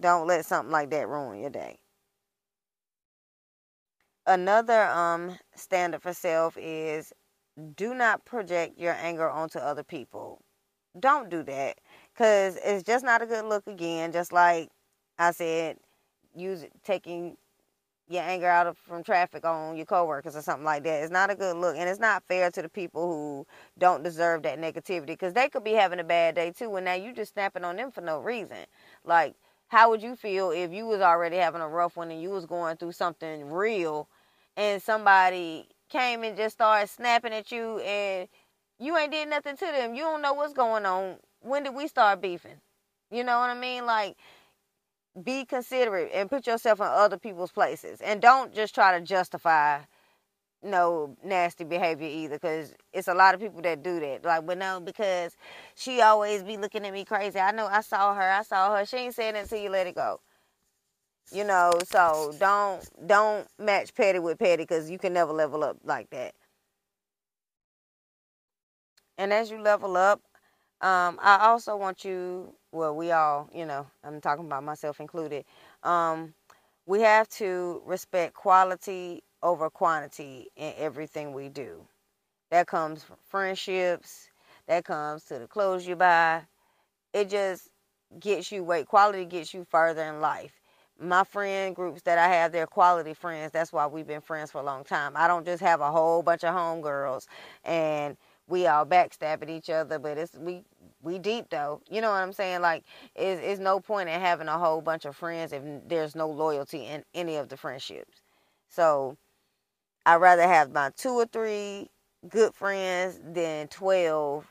Don't 0.01 0.27
let 0.27 0.45
something 0.47 0.73
like 0.73 0.91
that 0.91 1.09
ruin 1.09 1.41
your 1.41 1.51
day. 1.51 1.79
Another 4.27 4.85
um 4.89 5.39
standard 5.55 6.03
for 6.03 6.13
self 6.13 6.57
is 6.59 7.13
do 7.77 7.95
not 7.95 8.25
project 8.25 8.79
your 8.79 8.95
anger 8.95 9.29
onto 9.29 9.59
other 9.59 9.83
people. 9.83 10.43
Don't 10.99 11.31
do 11.31 11.43
that 11.45 11.79
cuz 12.15 12.57
it's 12.65 12.85
just 12.85 13.05
not 13.05 13.23
a 13.23 13.27
good 13.27 13.45
look 13.47 13.67
again, 13.67 14.13
just 14.13 14.33
like 14.33 14.71
I 15.19 15.33
said, 15.33 15.79
use 16.35 16.65
taking 16.85 17.37
your 18.09 18.23
anger 18.23 18.49
out 18.49 18.67
of, 18.67 18.79
from 18.79 19.03
traffic 19.05 19.45
on 19.45 19.77
your 19.77 19.87
coworkers 19.87 20.37
or 20.37 20.43
something 20.43 20.65
like 20.65 20.85
that. 20.85 21.03
It's 21.03 21.13
not 21.13 21.31
a 21.31 21.35
good 21.35 21.57
look, 21.57 21.77
and 21.77 21.89
it's 21.89 22.01
not 22.01 22.25
fair 22.25 22.51
to 22.51 22.63
the 22.63 22.69
people 22.69 23.07
who 23.07 23.47
don't 23.79 24.03
deserve 24.03 24.43
that 24.43 24.59
negativity 24.59 25.07
because 25.07 25.35
they 25.35 25.49
could 25.49 25.65
be 25.65 25.73
having 25.73 26.01
a 26.01 26.05
bad 26.05 26.35
day 26.35 26.53
too, 26.53 26.75
and 26.77 26.85
now 26.87 26.95
you 26.95 27.13
just 27.13 27.35
snapping 27.35 27.65
on 27.65 27.77
them 27.77 27.91
for 27.91 28.01
no 28.01 28.21
reason. 28.21 28.59
Like 29.05 29.35
how 29.69 29.91
would 29.91 30.03
you 30.03 30.17
feel 30.17 30.51
if 30.51 30.73
you 30.73 30.87
was 30.87 31.01
already 31.01 31.37
having 31.37 31.61
a 31.61 31.69
rough 31.69 31.97
one 31.97 32.11
and 32.11 32.21
you 32.21 32.31
was 32.31 32.47
going 32.47 32.77
through 32.77 32.93
something 32.93 33.51
real 33.51 34.09
and 34.57 34.83
somebody 34.83 35.69
came 35.91 36.25
and 36.25 36.37
just 36.37 36.57
started 36.57 36.89
snapping 36.89 37.33
at 37.33 37.53
you 37.53 37.79
and 37.81 38.29
you 38.79 38.97
ain't 38.97 39.13
did 39.13 39.29
nothing 39.29 39.57
to 39.57 39.67
them. 39.67 39.95
You 39.95 40.03
don't 40.03 40.23
know 40.23 40.33
what's 40.33 40.55
going 40.55 40.87
on. 40.87 41.17
When 41.41 41.65
did 41.65 41.75
we 41.75 41.87
start 41.87 42.21
beefing? 42.21 42.61
You 43.11 43.25
know 43.25 43.39
what 43.39 43.51
I 43.51 43.59
mean? 43.59 43.87
Like 43.87 44.17
be 45.25 45.45
considerate 45.45 46.11
and 46.15 46.31
put 46.31 46.47
yourself 46.47 46.81
in 46.81 46.87
other 46.87 47.19
people's 47.19 47.53
places. 47.53 48.01
And 48.01 48.21
don't 48.21 48.55
just 48.55 48.75
try 48.75 48.99
to 48.99 49.05
justify 49.05 49.81
no 50.63 51.17
nasty 51.25 51.65
behavior 51.65 52.09
either 52.09 52.37
because 52.37 52.75
it's 52.93 53.09
a 53.09 53.15
lot 53.15 53.35
of 53.35 53.41
people 53.41 53.63
that 53.63 53.83
do 53.83 54.01
that. 54.01 54.25
Like 54.25 54.47
but 54.47 54.59
no 54.59 54.81
because 54.81 55.37
she 55.75 56.01
always 56.01 56.43
be 56.43 56.57
looking 56.57 56.85
at 56.85 56.93
me 56.93 57.05
crazy. 57.05 57.39
I 57.39 57.53
know 57.53 57.67
i 57.67 57.81
saw 57.81 58.15
her 58.15 58.31
i 58.31 58.43
saw 58.43 58.77
her. 58.77 58.85
She 58.85 58.97
ain't 58.97 59.15
saying 59.15 59.37
it 59.37 59.43
until 59.43 59.61
you 59.61 59.71
let 59.71 59.87
it 59.87 59.95
go. 59.95 60.21
You 61.33 61.45
know 61.45 61.73
so 61.85 62.35
don't 62.39 62.89
don't 63.07 63.47
match 63.59 63.95
petty 63.95 64.19
with 64.19 64.39
petty 64.39 64.65
because 64.65 64.91
you 64.91 64.99
can 64.99 65.13
never 65.13 65.33
level 65.33 65.63
up 65.63 65.79
like 65.85 66.11
that. 66.11 66.35
And 69.17 69.33
as 69.33 69.51
you 69.51 69.61
level 69.61 69.97
up 69.97 70.21
um, 70.83 71.19
i 71.23 71.39
also 71.43 71.77
want 71.77 72.05
you 72.05 72.53
well 72.73 72.95
we 72.95 73.11
all 73.13 73.49
you 73.55 73.67
know 73.67 73.87
i'm 74.05 74.21
talking 74.21 74.47
about 74.47 74.65
myself 74.65 75.01
included 75.01 75.45
um, 75.85 76.35
we 76.87 77.03
have 77.03 77.29
to 77.31 77.83
respect 77.87 78.35
quality 78.35 79.23
over 79.43 79.71
quantity 79.71 80.49
in 80.57 80.73
everything 80.79 81.33
we 81.33 81.49
do. 81.49 81.87
That 82.51 82.67
comes 82.67 83.05
from 83.05 83.17
friendships, 83.29 84.31
that 84.69 84.85
comes 84.85 85.25
to 85.27 85.39
the 85.39 85.47
clothes 85.47 85.87
you 85.87 85.97
buy. 85.97 86.43
It 87.13 87.31
just 87.31 87.71
gets 88.21 88.53
you 88.53 88.65
weight. 88.65 88.87
Quality 88.89 89.25
gets 89.27 89.55
you 89.55 89.65
further 89.71 90.03
in 90.05 90.21
life. 90.21 90.61
My 91.01 91.25
friend 91.25 91.77
groups 91.77 92.03
that 92.03 92.19
I 92.19 92.29
have, 92.29 92.53
they're 92.53 92.67
quality 92.67 93.15
friends. 93.15 93.53
That's 93.53 93.73
why 93.73 93.87
we've 93.87 94.07
been 94.07 94.21
friends 94.21 94.51
for 94.51 94.61
a 94.61 94.65
long 94.65 94.85
time. 94.85 95.13
I 95.17 95.29
don't 95.29 95.47
just 95.47 95.63
have 95.63 95.81
a 95.81 95.91
whole 95.93 96.23
bunch 96.23 96.45
of 96.45 96.55
homegirls 96.55 97.27
and 97.65 98.17
we 98.49 98.67
all 98.67 98.87
backstabbing 98.87 99.51
each 99.51 99.71
other, 99.71 99.99
but 99.99 100.19
it's 100.19 100.35
we 100.35 100.65
we 101.03 101.19
deep 101.19 101.51
though. 101.51 101.83
You 101.91 102.01
know 102.01 102.11
what 102.11 102.23
I'm 102.23 102.33
saying? 102.33 102.61
Like, 102.63 102.85
it's, 103.15 103.41
it's 103.45 103.61
no 103.61 103.81
point 103.81 104.09
in 104.09 104.21
having 104.21 104.49
a 104.49 104.59
whole 104.59 104.81
bunch 104.81 105.05
of 105.05 105.17
friends 105.17 105.53
if 105.53 105.63
there's 105.87 106.17
no 106.17 106.29
loyalty 106.29 106.87
in 106.87 107.05
any 107.15 107.37
of 107.37 107.49
the 107.49 107.57
friendships. 107.57 108.23
So 108.69 109.17
I'd 110.07 110.17
rather 110.17 110.43
have 110.43 110.73
my 110.73 110.91
two 110.97 111.11
or 111.11 111.27
three 111.27 111.91
good 112.29 112.55
friends 112.55 113.21
than 113.25 113.69
12, 113.69 114.47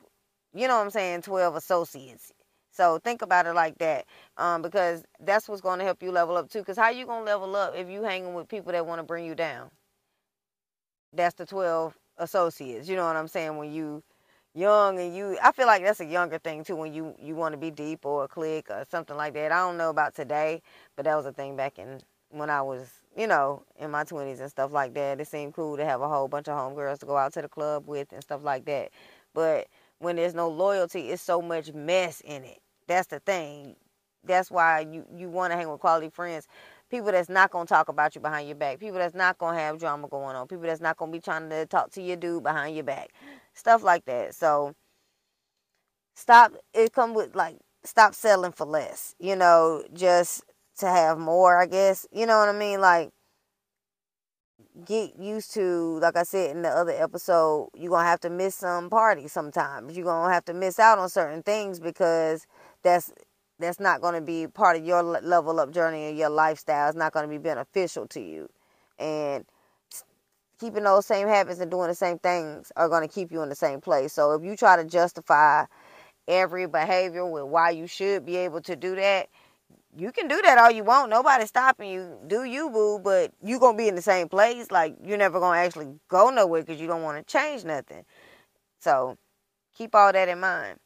you 0.54 0.68
know 0.68 0.78
what 0.78 0.84
I'm 0.86 0.92
saying, 0.92 1.24
12 1.24 1.56
associates. 1.56 2.32
So 2.72 3.00
think 3.00 3.24
about 3.24 3.48
it 3.48 3.54
like 3.54 3.78
that 3.80 4.06
um, 4.38 4.62
because 4.62 5.04
that's 5.20 5.50
what's 5.50 5.62
going 5.62 5.80
to 5.80 5.86
help 5.86 6.04
you 6.04 6.12
level 6.12 6.38
up 6.38 6.50
too. 6.50 6.60
Because 6.60 6.78
how 6.78 6.90
you 6.90 7.06
going 7.08 7.22
to 7.22 7.32
level 7.32 7.56
up 7.56 7.76
if 7.76 7.90
you 7.90 8.04
hanging 8.04 8.36
with 8.36 8.48
people 8.48 8.72
that 8.72 8.86
want 8.86 9.00
to 9.00 9.04
bring 9.04 9.26
you 9.26 9.36
down? 9.36 9.72
That's 11.14 11.36
the 11.36 11.46
12 11.46 11.98
associates. 12.20 12.90
You 12.90 12.96
know 12.98 13.06
what 13.08 13.16
I'm 13.18 13.28
saying? 13.30 13.58
When 13.58 13.72
you 13.74 14.04
young 14.56 15.00
and 15.00 15.16
you 15.16 15.38
I 15.44 15.52
feel 15.52 15.68
like 15.68 15.84
that's 15.84 16.00
a 16.02 16.06
younger 16.06 16.40
thing 16.40 16.64
too 16.64 16.76
when 16.76 16.94
you 16.94 17.16
you 17.22 17.36
want 17.36 17.54
to 17.54 17.58
be 17.60 17.72
deep 17.72 18.06
or 18.06 18.26
a 18.26 18.28
clique 18.30 18.70
or 18.72 18.86
something 18.90 19.18
like 19.18 19.34
that. 19.36 19.52
I 19.52 19.58
don't 19.60 19.78
know 19.78 19.90
about 19.92 20.16
today, 20.16 20.62
but 20.96 21.06
that 21.06 21.16
was 21.16 21.26
a 21.28 21.34
thing 21.34 21.56
back 21.58 21.80
in 21.80 22.02
when 22.32 22.50
I 22.50 22.62
was 22.62 22.90
you 23.18 23.28
know, 23.28 23.64
in 23.80 23.92
my 23.92 24.04
20s 24.04 24.40
and 24.42 24.50
stuff 24.50 24.72
like 24.74 24.94
that. 24.96 25.20
It 25.22 25.28
seemed 25.28 25.54
cool 25.54 25.78
to 25.78 25.86
have 25.86 26.02
a 26.02 26.10
whole 26.10 26.28
bunch 26.28 26.48
of 26.48 26.58
homegirls 26.58 27.00
to 27.00 27.06
go 27.06 27.18
out 27.18 27.34
to 27.34 27.42
the 27.42 27.50
club 27.50 27.88
with 27.88 28.12
and 28.14 28.22
stuff 28.24 28.44
like 28.44 28.66
that. 28.66 28.92
But 29.34 29.68
when 30.00 30.18
there's 30.18 30.36
no 30.36 30.50
loyalty, 30.50 31.10
it's 31.10 31.24
so 31.24 31.42
much 31.42 31.74
mess 31.74 32.22
in 32.22 32.44
it. 32.44 32.60
That's 32.88 33.08
the 33.08 33.20
thing. 33.20 33.76
That's 34.24 34.52
why 34.52 34.82
you, 34.82 35.06
you 35.16 35.30
want 35.30 35.52
to 35.54 35.58
hang 35.58 35.70
with 35.70 35.80
quality 35.82 36.10
friends. 36.10 36.48
People 36.90 37.12
that's 37.12 37.30
not 37.30 37.52
to 37.68 37.74
talk 37.74 37.90
about 37.90 38.16
you 38.16 38.22
behind 38.22 38.48
your 38.48 38.56
back. 38.56 38.80
People 38.80 38.98
that's 38.98 39.16
not 39.16 39.38
to 39.56 39.60
have 39.60 39.80
drama 39.80 40.08
going 40.08 40.36
on. 40.36 40.48
People 40.48 40.66
that's 40.66 40.82
not 40.82 40.98
to 41.12 41.18
be 41.18 41.22
trying 41.22 41.50
to 41.50 41.66
talk 41.66 41.92
to 41.92 42.02
your 42.02 42.16
dude 42.16 42.44
behind 42.44 42.76
your 42.76 42.86
back. 42.86 43.10
Stuff 43.54 43.84
like 43.84 44.06
that. 44.06 44.34
So 44.34 44.74
stop. 46.16 46.54
It 46.74 46.94
come 46.94 47.14
with 47.14 47.36
like, 47.36 47.58
stop 47.84 48.16
selling 48.16 48.54
for 48.54 48.66
less. 48.66 49.16
You 49.20 49.36
know, 49.36 49.84
just 49.94 50.44
to 50.78 50.88
have 50.88 51.18
more, 51.18 51.62
I 51.62 51.66
guess. 51.66 52.08
You 52.12 52.26
know 52.26 52.40
what 52.40 52.50
I 52.50 52.58
mean? 52.58 52.80
Like, 52.80 53.10
get 54.86 55.20
used 55.20 55.54
to, 55.54 56.00
like 56.00 56.16
I 56.16 56.24
said 56.24 56.56
in 56.56 56.62
the 56.62 56.70
other 56.70 56.92
episode, 56.92 57.70
you're 57.76 57.92
to 58.06 58.10
have 58.10 58.20
to 58.22 58.30
miss 58.30 58.56
some 58.56 58.90
parties 58.90 59.32
sometimes. 59.32 59.98
You're 59.98 60.06
to 60.30 60.34
have 60.34 60.46
to 60.46 60.54
miss 60.54 60.80
out 60.80 61.00
on 61.00 61.10
certain 61.10 61.44
things 61.44 61.80
because 61.80 62.46
that's 62.84 63.12
that's 63.60 63.80
not 63.80 64.02
going 64.02 64.14
to 64.16 64.22
be 64.22 64.48
part 64.48 64.78
of 64.78 64.86
your 64.86 65.02
level 65.04 65.60
up 65.60 65.72
journey 65.72 66.06
and 66.06 66.18
your 66.18 66.30
lifestyle. 66.30 66.88
It's 66.88 66.98
not 66.98 67.14
going 67.14 67.26
to 67.26 67.30
be 67.30 67.38
beneficial 67.38 68.08
to 68.08 68.22
you. 68.22 68.50
And 69.00 69.46
keeping 70.60 70.84
those 70.84 71.06
same 71.06 71.28
habits 71.28 71.60
and 71.60 71.70
doing 71.72 71.88
the 71.88 71.96
same 71.96 72.20
things 72.20 72.72
are 72.76 72.90
going 72.90 73.08
to 73.08 73.14
keep 73.14 73.32
you 73.32 73.42
in 73.42 73.50
the 73.50 73.56
same 73.56 73.82
place. 73.82 74.14
So 74.14 74.34
if 74.34 74.44
you 74.44 74.56
try 74.56 74.76
to 74.76 74.84
justify 74.84 75.66
every 76.28 76.68
behavior 76.68 77.26
with 77.26 77.44
why 77.46 77.72
you 77.72 77.88
should 77.88 78.26
be 78.26 78.36
able 78.38 78.62
to 78.62 78.76
do 78.76 78.96
that, 78.96 79.30
you 79.96 80.12
can 80.12 80.28
do 80.28 80.40
that 80.44 80.58
all 80.58 80.72
you 80.72 80.84
want. 80.84 81.10
Nobody's 81.10 81.50
stopping 81.50 81.90
you. 81.90 82.18
Do 82.28 82.44
you, 82.44 82.70
boo? 82.70 83.00
But 83.00 83.34
you're 83.44 83.60
gonna 83.60 83.78
be 83.78 83.88
in 83.88 83.96
the 83.96 84.02
same 84.02 84.30
place. 84.30 84.70
Like 84.70 84.96
you're 85.04 85.18
never 85.18 85.40
gonna 85.40 85.60
actually 85.60 85.88
go 86.08 86.30
nowhere 86.30 86.62
because 86.62 86.80
you 86.80 86.88
don't 86.88 87.04
want 87.04 87.18
to 87.18 87.32
change 87.32 87.66
nothing. 87.66 88.06
So 88.80 89.18
keep 89.76 89.96
all 89.96 90.14
that 90.14 90.30
in 90.30 90.40
mind. 90.40 90.80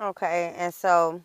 Okay, 0.00 0.52
and 0.56 0.74
so 0.74 1.22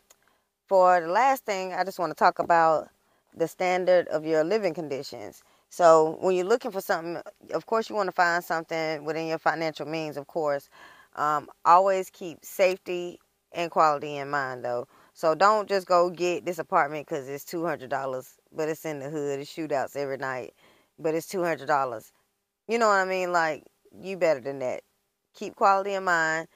for 0.67 1.01
the 1.01 1.07
last 1.07 1.45
thing, 1.45 1.73
I 1.73 1.83
just 1.83 1.99
want 1.99 2.11
to 2.11 2.15
talk 2.15 2.39
about 2.39 2.89
the 3.35 3.47
standard 3.47 4.07
of 4.09 4.25
your 4.25 4.43
living 4.43 4.73
conditions. 4.73 5.43
So 5.69 6.17
when 6.21 6.35
you're 6.35 6.45
looking 6.45 6.71
for 6.71 6.81
something, 6.81 7.21
of 7.53 7.65
course 7.67 7.89
you 7.89 7.95
want 7.95 8.07
to 8.07 8.13
find 8.13 8.43
something 8.43 9.05
within 9.05 9.27
your 9.27 9.39
financial 9.39 9.85
means, 9.87 10.17
of 10.17 10.27
course. 10.27 10.69
Um, 11.15 11.49
always 11.65 12.09
keep 12.09 12.45
safety 12.45 13.19
and 13.53 13.71
quality 13.71 14.17
in 14.17 14.29
mind 14.29 14.65
though. 14.65 14.87
So 15.13 15.35
don't 15.35 15.69
just 15.69 15.87
go 15.87 16.09
get 16.09 16.45
this 16.45 16.59
apartment 16.59 17.07
because 17.07 17.29
it's 17.29 17.45
two 17.45 17.65
hundred 17.65 17.89
dollars, 17.89 18.35
but 18.53 18.69
it's 18.69 18.85
in 18.85 18.99
the 18.99 19.09
hood. 19.09 19.39
It's 19.39 19.53
shootouts 19.53 19.97
every 19.97 20.17
night, 20.17 20.53
but 20.99 21.15
it's 21.15 21.27
two 21.27 21.43
hundred 21.43 21.67
dollars. 21.67 22.13
You 22.67 22.79
know 22.79 22.87
what 22.87 22.99
I 22.99 23.05
mean? 23.05 23.31
Like 23.33 23.65
you 24.01 24.17
better 24.17 24.39
than 24.41 24.59
that. 24.59 24.83
Keep 25.35 25.55
quality 25.55 25.93
in 25.93 26.05
mind. 26.05 26.47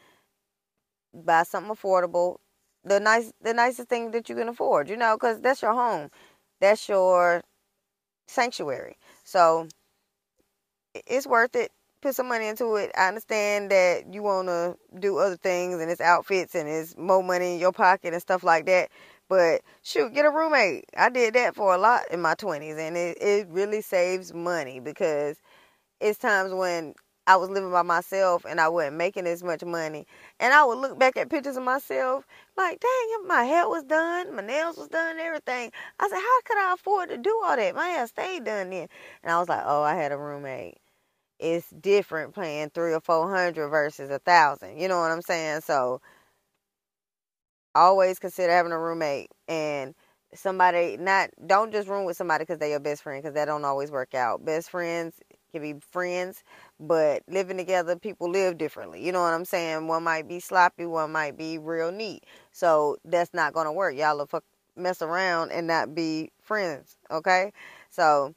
Buy 1.24 1.44
something 1.44 1.74
affordable. 1.74 2.38
The 2.84 3.00
nice, 3.00 3.32
the 3.42 3.54
nicest 3.54 3.90
thing 3.90 4.12
that 4.12 4.30
you 4.30 4.36
can 4.36 4.50
afford. 4.50 4.90
You 4.90 4.98
know, 4.98 5.16
because 5.16 5.42
that's 5.42 5.62
your 5.62 5.74
home. 5.74 6.10
That's 6.62 6.88
your 6.90 7.44
sanctuary. 8.28 8.98
So 9.24 9.68
it's 10.94 11.28
worth 11.28 11.56
it 11.56 11.72
put 12.06 12.14
some 12.16 12.28
money 12.28 12.48
into 12.48 12.76
it. 12.76 12.92
I 12.96 13.08
understand 13.08 13.72
that 13.72 14.14
you 14.14 14.22
want 14.22 14.48
to 14.48 14.78
do 15.00 15.18
other 15.18 15.38
things 15.38 15.82
and 15.82 15.90
it's 15.90 16.02
outfits 16.02 16.54
and 16.54 16.70
it's 16.70 16.96
more 16.98 17.24
money 17.24 17.56
in 17.56 17.60
your 17.60 17.72
pocket 17.72 18.14
and 18.14 18.22
stuff 18.22 18.44
like 18.44 18.68
that. 18.68 18.90
But 19.28 19.62
shoot, 19.82 20.14
get 20.14 20.26
a 20.26 20.30
roommate. 20.30 20.86
I 20.96 21.10
did 21.10 21.34
that 21.34 21.56
for 21.56 21.74
a 21.74 21.80
lot 21.80 22.04
in 22.12 22.22
my 22.22 22.36
20s 22.36 22.78
and 22.78 22.96
it, 22.96 23.18
it 23.20 23.48
really 23.50 23.82
saves 23.82 24.36
money 24.36 24.80
because 24.80 25.38
it's 26.00 26.20
times 26.20 26.54
when 26.54 26.94
I 27.28 27.38
was 27.38 27.50
living 27.50 27.72
by 27.72 27.84
myself 27.84 28.46
and 28.46 28.62
I 28.62 28.70
wasn't 28.70 28.98
making 28.98 29.28
as 29.28 29.44
much 29.44 29.64
money. 29.66 30.06
And 30.40 30.54
I 30.54 30.64
would 30.66 30.78
look 30.80 31.00
back 31.00 31.18
at 31.18 31.30
pictures 31.30 31.58
of 31.58 31.64
myself 31.64 32.26
like, 32.58 32.80
dang, 32.82 33.28
my 33.28 33.44
hair 33.44 33.68
was 33.70 33.84
done, 33.84 34.36
my 34.36 34.44
nails 34.44 34.78
was 34.78 34.90
done, 34.90 35.20
everything. 35.20 35.72
I 36.00 36.10
said, 36.10 36.18
how 36.18 36.42
could 36.46 36.58
I 36.58 36.74
afford 36.74 37.10
to 37.10 37.18
do 37.18 37.42
all 37.46 37.56
that? 37.56 37.76
My 37.76 37.88
hair 37.90 38.08
stayed 38.08 38.46
done 38.46 38.70
then. 38.72 38.88
And 39.24 39.32
I 39.34 39.40
was 39.40 39.50
like, 39.50 39.64
oh, 39.66 39.84
I 39.84 39.96
had 39.96 40.12
a 40.12 40.18
roommate 40.18 40.78
it's 41.40 41.70
different 41.72 42.36
paying 42.36 42.70
three 42.72 42.94
or 42.94 43.02
four 43.02 43.30
hundred 43.30 43.70
versus 43.70 44.10
a 44.10 44.20
thousand. 44.20 44.80
You 44.80 44.88
know 44.90 45.00
what 45.02 45.12
I'm 45.12 45.22
saying? 45.22 45.62
So 45.62 46.02
always 47.76 48.20
consider 48.20 48.52
having 48.54 48.72
a 48.72 48.80
roommate 48.80 49.30
and 49.48 49.96
somebody 50.34 50.98
not 50.98 51.30
don't 51.48 51.72
just 51.72 51.88
room 51.88 52.06
with 52.06 52.18
somebody 52.18 52.44
because 52.44 52.60
they're 52.60 52.70
your 52.70 52.80
best 52.80 53.04
friend 53.04 53.22
because 53.24 53.36
that 53.36 53.46
don't 53.46 53.66
always 53.66 53.92
work 53.92 54.16
out. 54.16 54.46
Best 54.46 54.70
friends 54.70 55.16
can 55.56 55.74
be 55.76 55.80
friends, 55.92 56.44
but 56.80 57.24
living 57.30 57.58
together, 57.58 57.96
people 57.98 58.30
live 58.30 58.58
differently. 58.58 59.06
You 59.06 59.12
know 59.12 59.22
what 59.22 59.34
I'm 59.34 59.46
saying? 59.46 59.88
One 59.88 60.04
might 60.04 60.28
be 60.28 60.40
sloppy, 60.40 60.86
one 60.86 61.12
might 61.12 61.38
be 61.38 61.58
real 61.58 61.92
neat. 61.92 62.26
So 62.52 62.98
that's 63.06 63.34
not 63.34 63.54
gonna 63.54 63.74
work. 63.74 63.96
Y'all 63.96 64.18
will 64.18 64.28
fuck, 64.28 64.44
mess 64.76 65.02
around 65.02 65.52
and 65.52 65.68
not 65.68 65.96
be 65.96 66.32
friends. 66.42 66.98
Okay, 67.12 67.52
so 67.90 68.36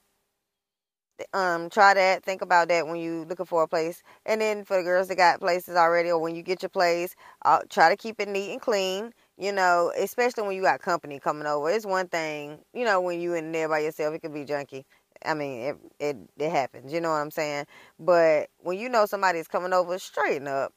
um 1.35 1.69
try 1.71 1.95
that 1.95 2.23
think 2.25 2.43
about 2.43 2.69
that 2.69 2.87
when 2.87 2.97
you 2.97 3.25
looking 3.29 3.47
for 3.47 3.63
a 3.65 3.69
place 3.69 4.03
and 4.25 4.41
then 4.41 4.65
for 4.65 4.77
the 4.77 4.83
girls 4.85 5.09
that 5.09 5.17
got 5.17 5.41
places 5.41 5.77
already 5.77 6.11
or 6.11 6.19
when 6.21 6.35
you 6.37 6.43
get 6.43 6.63
your 6.63 6.69
place 6.69 7.17
uh, 7.45 7.61
try 7.71 7.89
to 7.89 7.97
keep 7.97 8.21
it 8.21 8.29
neat 8.29 8.53
and 8.53 8.61
clean 8.61 9.13
you 9.37 9.53
know 9.53 9.93
especially 9.99 10.45
when 10.45 10.55
you 10.57 10.63
got 10.63 10.81
company 10.81 11.19
coming 11.19 11.47
over 11.47 11.71
it's 11.71 11.85
one 11.87 12.07
thing 12.09 12.59
you 12.73 12.85
know 12.85 13.01
when 13.01 13.21
you 13.21 13.35
in 13.35 13.51
there 13.53 13.69
by 13.69 13.81
yourself 13.81 14.15
it 14.15 14.21
could 14.23 14.33
be 14.35 14.45
junky 14.45 14.85
i 15.25 15.35
mean 15.35 15.61
it 15.61 15.77
it, 16.01 16.17
it 16.39 16.51
happens 16.51 16.93
you 16.93 17.01
know 17.01 17.11
what 17.11 17.17
i'm 17.17 17.31
saying 17.31 17.67
but 17.99 18.49
when 18.59 18.79
you 18.79 18.89
know 18.89 19.07
somebody's 19.07 19.49
coming 19.49 19.73
over 19.73 19.99
straighten 19.99 20.49
up 20.49 20.73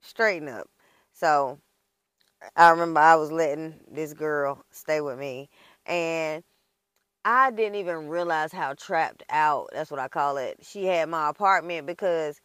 straighten 0.00 0.48
up 0.48 0.68
so 1.12 1.58
I 2.56 2.70
remember 2.70 3.00
I 3.00 3.16
was 3.16 3.32
letting 3.32 3.74
this 3.90 4.12
girl 4.12 4.64
stay 4.70 5.00
with 5.00 5.18
me, 5.18 5.48
and 5.86 6.42
I 7.24 7.50
didn't 7.50 7.76
even 7.76 8.08
realize 8.08 8.52
how 8.52 8.74
trapped 8.74 9.24
out, 9.30 9.70
that's 9.72 9.90
what 9.90 10.00
I 10.00 10.08
call 10.08 10.36
it, 10.38 10.58
she 10.62 10.84
had 10.86 11.08
my 11.08 11.28
apartment 11.30 11.86
because 11.86 12.40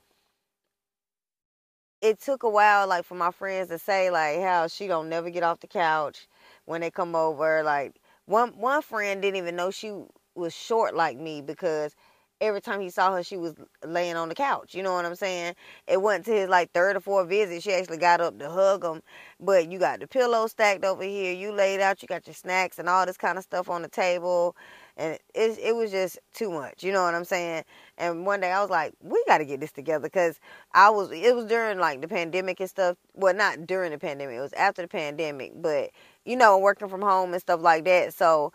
it 2.01 2.19
took 2.19 2.43
a 2.43 2.49
while 2.49 2.87
like 2.87 3.05
for 3.05 3.15
my 3.15 3.31
friends 3.31 3.69
to 3.69 3.77
say 3.77 4.09
like 4.09 4.39
how 4.41 4.67
she 4.67 4.87
don't 4.87 5.09
never 5.09 5.29
get 5.29 5.43
off 5.43 5.59
the 5.59 5.67
couch 5.67 6.27
when 6.65 6.81
they 6.81 6.89
come 6.91 7.15
over. 7.15 7.63
Like 7.63 7.95
one 8.25 8.49
one 8.57 8.81
friend 8.81 9.21
didn't 9.21 9.37
even 9.37 9.55
know 9.55 9.71
she 9.71 9.91
was 10.35 10.53
short 10.53 10.95
like 10.95 11.17
me 11.17 11.41
because 11.41 11.95
every 12.41 12.59
time 12.59 12.81
he 12.81 12.89
saw 12.89 13.13
her, 13.13 13.23
she 13.23 13.37
was 13.37 13.53
laying 13.85 14.15
on 14.15 14.27
the 14.27 14.35
couch. 14.35 14.73
You 14.73 14.83
know 14.83 14.93
what 14.93 15.05
I'm 15.05 15.15
saying? 15.15 15.53
It 15.87 16.01
went 16.01 16.25
to 16.25 16.31
his 16.31 16.49
like 16.49 16.71
third 16.71 16.95
or 16.95 16.99
fourth 16.99 17.29
visit. 17.29 17.63
She 17.63 17.71
actually 17.71 17.97
got 17.97 18.19
up 18.19 18.39
to 18.39 18.49
hug 18.49 18.83
him, 18.83 19.01
but 19.39 19.71
you 19.71 19.79
got 19.79 19.99
the 19.99 20.07
pillow 20.07 20.47
stacked 20.47 20.83
over 20.83 21.03
here. 21.03 21.33
You 21.33 21.53
laid 21.53 21.79
out. 21.79 22.01
You 22.01 22.07
got 22.07 22.27
your 22.27 22.33
snacks 22.33 22.79
and 22.79 22.89
all 22.89 23.05
this 23.05 23.17
kind 23.17 23.37
of 23.37 23.43
stuff 23.43 23.69
on 23.69 23.83
the 23.83 23.87
table, 23.87 24.55
and 24.97 25.17
it 25.35 25.59
it 25.59 25.75
was 25.75 25.91
just 25.91 26.19
too 26.33 26.49
much. 26.49 26.83
You 26.83 26.91
know 26.91 27.03
what 27.03 27.13
I'm 27.13 27.25
saying? 27.25 27.63
And 27.97 28.25
one 28.25 28.41
day 28.41 28.51
I 28.51 28.61
was 28.61 28.71
like, 28.71 28.93
we 29.01 29.23
got 29.27 29.37
to 29.37 29.45
get 29.45 29.59
this 29.59 29.71
together 29.71 30.03
because 30.03 30.39
I 30.73 30.89
was. 30.89 31.11
It 31.11 31.35
was 31.35 31.45
during 31.45 31.77
like 31.79 32.01
the 32.01 32.07
pandemic 32.07 32.59
and 32.59 32.69
stuff. 32.69 32.97
Well, 33.13 33.35
not 33.35 33.67
during 33.67 33.91
the 33.91 33.99
pandemic. 33.99 34.37
It 34.37 34.41
was 34.41 34.53
after 34.53 34.81
the 34.81 34.87
pandemic, 34.87 35.53
but 35.55 35.91
you 36.25 36.35
know, 36.35 36.57
working 36.57 36.89
from 36.89 37.01
home 37.01 37.33
and 37.33 37.41
stuff 37.41 37.61
like 37.61 37.85
that. 37.85 38.13
So 38.13 38.51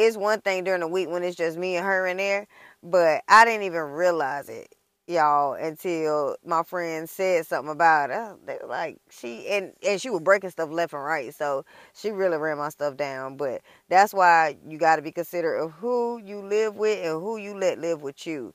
it's 0.00 0.16
one 0.16 0.40
thing 0.40 0.64
during 0.64 0.80
the 0.80 0.88
week 0.88 1.08
when 1.10 1.22
it's 1.22 1.36
just 1.36 1.58
me 1.58 1.76
and 1.76 1.86
her 1.86 2.06
in 2.06 2.16
there, 2.16 2.46
but 2.82 3.22
I 3.28 3.44
didn't 3.44 3.64
even 3.64 3.82
realize 3.82 4.48
it, 4.48 4.74
y'all, 5.06 5.54
until 5.54 6.36
my 6.44 6.62
friend 6.62 7.08
said 7.08 7.46
something 7.46 7.72
about 7.72 8.10
it. 8.10 8.46
They 8.46 8.58
were 8.62 8.68
like 8.68 8.98
she 9.10 9.46
and 9.48 9.72
and 9.86 10.00
she 10.00 10.10
was 10.10 10.22
breaking 10.22 10.50
stuff 10.50 10.70
left 10.70 10.94
and 10.94 11.04
right, 11.04 11.34
so 11.34 11.64
she 11.94 12.10
really 12.10 12.38
ran 12.38 12.58
my 12.58 12.70
stuff 12.70 12.96
down. 12.96 13.36
But 13.36 13.62
that's 13.88 14.14
why 14.14 14.56
you 14.68 14.78
got 14.78 14.96
to 14.96 15.02
be 15.02 15.12
considerate 15.12 15.62
of 15.62 15.72
who 15.72 16.18
you 16.24 16.40
live 16.40 16.76
with 16.76 16.98
and 17.04 17.20
who 17.20 17.36
you 17.36 17.56
let 17.58 17.78
live 17.78 18.02
with 18.02 18.26
you. 18.26 18.54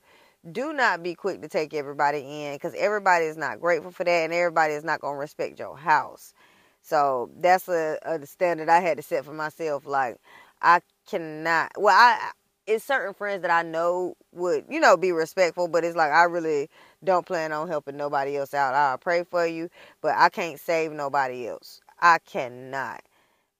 Do 0.50 0.72
not 0.72 1.02
be 1.02 1.14
quick 1.14 1.42
to 1.42 1.48
take 1.48 1.74
everybody 1.74 2.20
in 2.20 2.54
because 2.54 2.74
everybody 2.76 3.26
is 3.26 3.36
not 3.36 3.60
grateful 3.60 3.92
for 3.92 4.04
that, 4.04 4.10
and 4.10 4.32
everybody 4.32 4.74
is 4.74 4.84
not 4.84 5.00
gonna 5.00 5.18
respect 5.18 5.58
your 5.60 5.76
house. 5.76 6.34
So 6.82 7.30
that's 7.40 7.68
a, 7.68 7.98
a 8.04 8.24
standard 8.26 8.68
I 8.68 8.80
had 8.80 8.96
to 8.98 9.02
set 9.02 9.24
for 9.24 9.32
myself. 9.32 9.86
Like 9.86 10.18
I 10.62 10.80
cannot. 11.06 11.72
Well, 11.78 11.94
I 11.94 12.32
it's 12.66 12.84
certain 12.84 13.14
friends 13.14 13.42
that 13.42 13.50
I 13.50 13.62
know 13.62 14.16
would, 14.32 14.64
you 14.68 14.80
know, 14.80 14.96
be 14.96 15.12
respectful, 15.12 15.68
but 15.68 15.84
it's 15.84 15.96
like 15.96 16.10
I 16.10 16.24
really 16.24 16.68
don't 17.04 17.26
plan 17.26 17.52
on 17.52 17.68
helping 17.68 17.96
nobody 17.96 18.36
else 18.36 18.54
out. 18.54 18.74
I'll 18.74 18.98
pray 18.98 19.24
for 19.24 19.46
you, 19.46 19.70
but 20.00 20.14
I 20.16 20.28
can't 20.28 20.58
save 20.58 20.92
nobody 20.92 21.46
else. 21.46 21.80
I 22.00 22.18
cannot. 22.18 23.02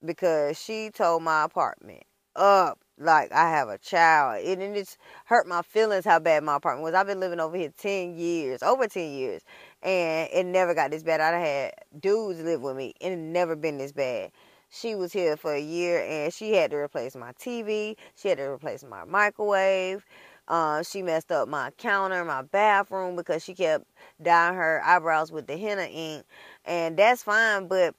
Because 0.05 0.61
she 0.61 0.91
told 0.91 1.23
my 1.23 1.45
apartment 1.45 2.03
up 2.35 2.79
like 2.99 3.33
I 3.33 3.51
have 3.51 3.69
a 3.69 3.79
child. 3.79 4.45
And 4.45 4.63
it 4.63 4.75
just 4.75 4.99
hurt 5.25 5.47
my 5.47 5.63
feelings 5.63 6.05
how 6.05 6.19
bad 6.19 6.43
my 6.43 6.57
apartment 6.57 6.85
was. 6.85 6.95
I've 6.95 7.07
been 7.07 7.21
living 7.21 7.41
over 7.41 7.57
here 7.57 7.73
10 7.77 8.17
years, 8.17 8.63
over 8.63 8.89
10 8.89 9.13
years, 9.13 9.43
and 9.83 10.29
it 10.33 10.45
never 10.47 10.75
got 10.75 10.91
this 10.91 11.03
bad. 11.03 11.21
I 11.21 11.39
had 11.39 11.73
dudes 11.99 12.41
live 12.41 12.61
with 12.61 12.77
me, 12.77 12.95
and 13.01 13.15
it 13.15 13.19
never 13.19 13.57
been 13.57 13.79
this 13.79 13.93
bad. 13.93 14.33
She 14.69 14.95
was 14.95 15.13
here 15.13 15.37
for 15.37 15.55
a 15.55 15.61
year 15.61 16.05
and 16.05 16.33
she 16.33 16.53
had 16.55 16.71
to 16.73 16.77
replace 16.77 17.15
my 17.15 17.33
TV. 17.33 17.97
She 18.15 18.29
had 18.29 18.39
to 18.39 18.45
replace 18.51 18.85
my 18.85 19.05
microwave. 19.05 20.05
Uh, 20.49 20.83
she 20.83 21.03
messed 21.03 21.33
up 21.33 21.49
my 21.49 21.71
counter, 21.73 22.25
my 22.25 22.43
bathroom 22.43 23.17
because 23.17 23.43
she 23.43 23.55
kept 23.55 23.85
dyeing 24.23 24.55
her 24.55 24.83
eyebrows 24.85 25.33
with 25.33 25.47
the 25.47 25.57
henna 25.57 25.87
ink. 25.87 26.25
And 26.65 26.97
that's 26.97 27.23
fine, 27.23 27.69
but 27.69 27.95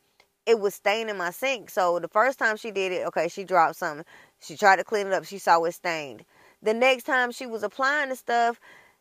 it 0.45 0.59
was 0.59 0.75
staining 0.75 1.17
my 1.17 1.31
sink. 1.31 1.69
So 1.69 1.99
the 1.99 2.07
first 2.07 2.39
time 2.39 2.57
she 2.57 2.71
did 2.71 2.91
it, 2.91 3.05
okay, 3.07 3.27
she 3.27 3.43
dropped 3.43 3.75
something. 3.77 4.05
She 4.39 4.55
tried 4.55 4.77
to 4.77 4.83
clean 4.83 5.07
it 5.07 5.13
up. 5.13 5.25
She 5.25 5.39
saw 5.39 5.63
it 5.63 5.73
stained. 5.73 6.23
The 6.61 6.73
next 6.73 7.03
time 7.03 7.31
she 7.31 7.45
was 7.45 7.63
applying 7.63 8.09
the 8.09 8.15
stuff, 8.15 8.59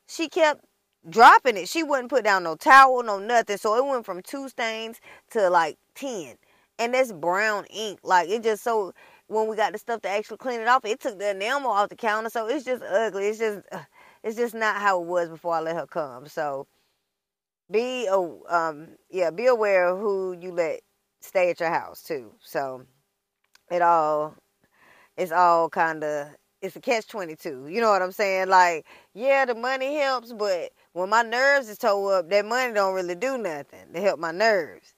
she 0.09 0.29
kept 0.29 0.65
dropping 1.09 1.57
it. 1.57 1.69
She 1.69 1.83
wouldn't 1.83 2.11
put 2.11 2.25
down 2.25 2.43
no 2.43 2.57
towel, 2.57 3.03
no 3.03 3.19
nothing. 3.19 3.59
So 3.59 3.77
it 3.77 3.89
went 3.89 4.07
from 4.07 4.23
two 4.23 4.49
stains 4.49 5.01
to 5.31 5.49
like 5.49 5.79
10 5.95 6.37
and 6.79 6.95
that's 6.95 7.13
brown 7.13 7.65
ink. 7.67 8.01
Like 8.03 8.29
it 8.29 8.43
just 8.43 8.63
so 8.63 8.93
when 9.29 9.49
we 9.49 9.57
got 9.57 9.73
the 9.73 9.79
stuff 9.79 10.03
to 10.03 10.09
actually 10.09 10.39
clean 10.39 10.61
it 10.61 10.69
off, 10.69 10.85
it 10.85 11.01
took 11.01 11.19
the 11.19 11.31
enamel 11.31 11.71
off 11.71 11.89
the 11.89 11.97
counter, 11.97 12.31
so 12.31 12.47
it's 12.49 12.65
just 12.65 12.83
ugly. 12.83 13.27
It's 13.29 13.39
just 13.39 13.61
uh, 13.73 13.83
it's 14.23 14.37
just 14.37 14.55
not 14.55 14.77
how 14.77 15.01
it 15.03 15.07
was 15.07 15.29
before 15.29 15.55
I 15.55 15.61
let 15.61 15.77
her 15.77 15.87
come. 15.87 16.27
So 16.29 16.67
be 17.71 18.09
um 18.09 18.89
yeah 19.11 19.31
be 19.31 19.47
aware 19.47 19.89
of 19.89 19.99
who 19.99 20.37
you 20.41 20.53
let 20.53 20.81
stay 21.21 21.51
at 21.51 21.61
your 21.61 21.71
house 21.71 22.03
too. 22.03 22.33
So 22.41 22.85
it 23.71 23.83
all 23.83 24.35
it's 25.17 25.33
all 25.33 25.69
kind 25.69 26.05
of 26.05 26.29
it's 26.63 26.77
a 26.77 26.81
catch 26.81 27.07
22 27.09 27.69
you 27.69 27.81
know 27.81 27.91
what 27.91 28.03
i'm 28.03 28.13
saying 28.13 28.49
like 28.49 28.87
yeah 29.15 29.45
the 29.45 29.55
money 29.55 29.97
helps 29.97 30.33
but 30.33 30.71
when 30.95 31.09
my 31.11 31.23
nerves 31.23 31.69
is 31.69 31.79
towed 31.79 32.13
up 32.13 32.31
that 32.31 32.47
money 32.47 32.73
don't 32.73 32.95
really 32.95 33.15
do 33.15 33.39
nothing 33.39 33.93
to 33.93 34.01
help 34.01 34.19
my 34.19 34.33
nerves 34.33 34.95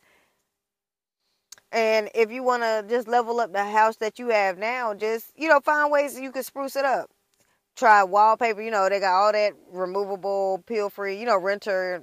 and 1.72 2.08
if 2.14 2.30
you 2.30 2.42
want 2.42 2.62
to 2.62 2.84
just 2.88 3.08
level 3.08 3.40
up 3.40 3.52
the 3.52 3.64
house 3.64 3.96
that 3.96 4.18
you 4.18 4.28
have 4.28 4.58
now, 4.58 4.94
just, 4.94 5.32
you 5.36 5.48
know, 5.48 5.60
find 5.60 5.92
ways 5.92 6.18
you 6.18 6.32
can 6.32 6.42
spruce 6.42 6.76
it 6.76 6.84
up. 6.84 7.10
Try 7.76 8.02
wallpaper, 8.04 8.62
you 8.62 8.70
know, 8.70 8.88
they 8.88 9.00
got 9.00 9.14
all 9.14 9.32
that 9.32 9.52
removable, 9.70 10.62
peel 10.66 10.90
free, 10.90 11.18
you 11.18 11.26
know, 11.26 11.38
renter 11.38 12.02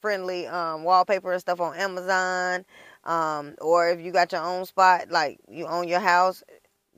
friendly 0.00 0.46
um, 0.48 0.84
wallpaper 0.84 1.32
and 1.32 1.40
stuff 1.40 1.60
on 1.60 1.76
Amazon. 1.76 2.64
Um, 3.04 3.54
or 3.60 3.90
if 3.90 4.00
you 4.00 4.12
got 4.12 4.32
your 4.32 4.42
own 4.42 4.66
spot, 4.66 5.10
like 5.10 5.38
you 5.48 5.66
own 5.66 5.88
your 5.88 6.00
house, 6.00 6.42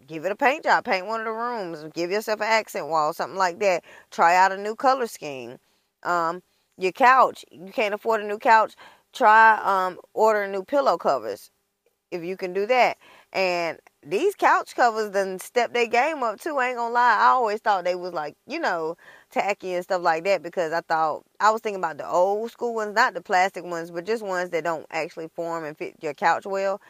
give 0.07 0.25
it 0.25 0.33
a 0.33 0.37
paint 0.37 0.65
job, 0.65 0.85
paint 0.85 1.07
one 1.07 1.21
of 1.21 1.27
the 1.27 1.33
rooms, 1.33 1.85
give 1.95 2.11
yourself 2.11 2.41
an 2.41 2.47
accent 2.49 2.89
wall, 2.89 3.13
something 3.13 3.39
like 3.39 3.61
that. 3.61 3.85
Try 4.11 4.37
out 4.37 4.53
a 4.53 4.57
new 4.57 4.75
color 4.75 5.07
scheme. 5.07 5.59
Um, 6.03 6.43
your 6.79 6.93
couch, 6.93 7.45
you 7.51 7.73
can't 7.73 7.95
afford 7.95 8.23
a 8.23 8.27
new 8.27 8.39
couch, 8.39 8.75
try 9.13 9.61
um, 9.65 9.99
order 10.15 10.49
new 10.49 10.65
pillow 10.65 10.97
covers 10.97 11.51
if 12.11 12.23
you 12.25 12.37
can 12.37 12.53
do 12.53 12.67
that. 12.67 12.97
And 13.33 13.79
these 14.03 14.35
couch 14.35 14.75
covers 14.75 15.11
then 15.11 15.39
step 15.39 15.73
their 15.73 15.87
game 15.87 16.23
up 16.23 16.41
too. 16.41 16.57
I 16.59 16.69
ain't 16.69 16.77
gonna 16.77 16.95
lie. 16.95 17.19
I 17.19 17.27
always 17.29 17.61
thought 17.61 17.85
they 17.85 17.95
was 17.95 18.13
like, 18.13 18.37
you 18.47 18.59
know, 18.59 18.97
tacky 19.31 19.75
and 19.75 19.85
stuff 19.85 20.03
like 20.03 20.25
that 20.25 20.43
because 20.43 20.73
I 20.73 20.81
thought 20.83 21.25
I 21.41 21.51
was 21.51 21.61
thinking 21.61 21.81
about 21.81 21.99
the 21.99 22.09
old 22.09 22.51
school 22.51 22.75
ones, 22.75 22.95
not 22.95 23.15
the 23.15 23.21
plastic 23.21 23.65
ones, 23.65 23.91
but 23.91 24.07
just 24.07 24.23
ones 24.23 24.51
that 24.51 24.65
don't 24.65 24.87
actually 24.91 25.29
form 25.35 25.65
and 25.65 25.77
fit 25.77 25.97
your 26.01 26.15
couch 26.15 26.47
well. 26.47 26.81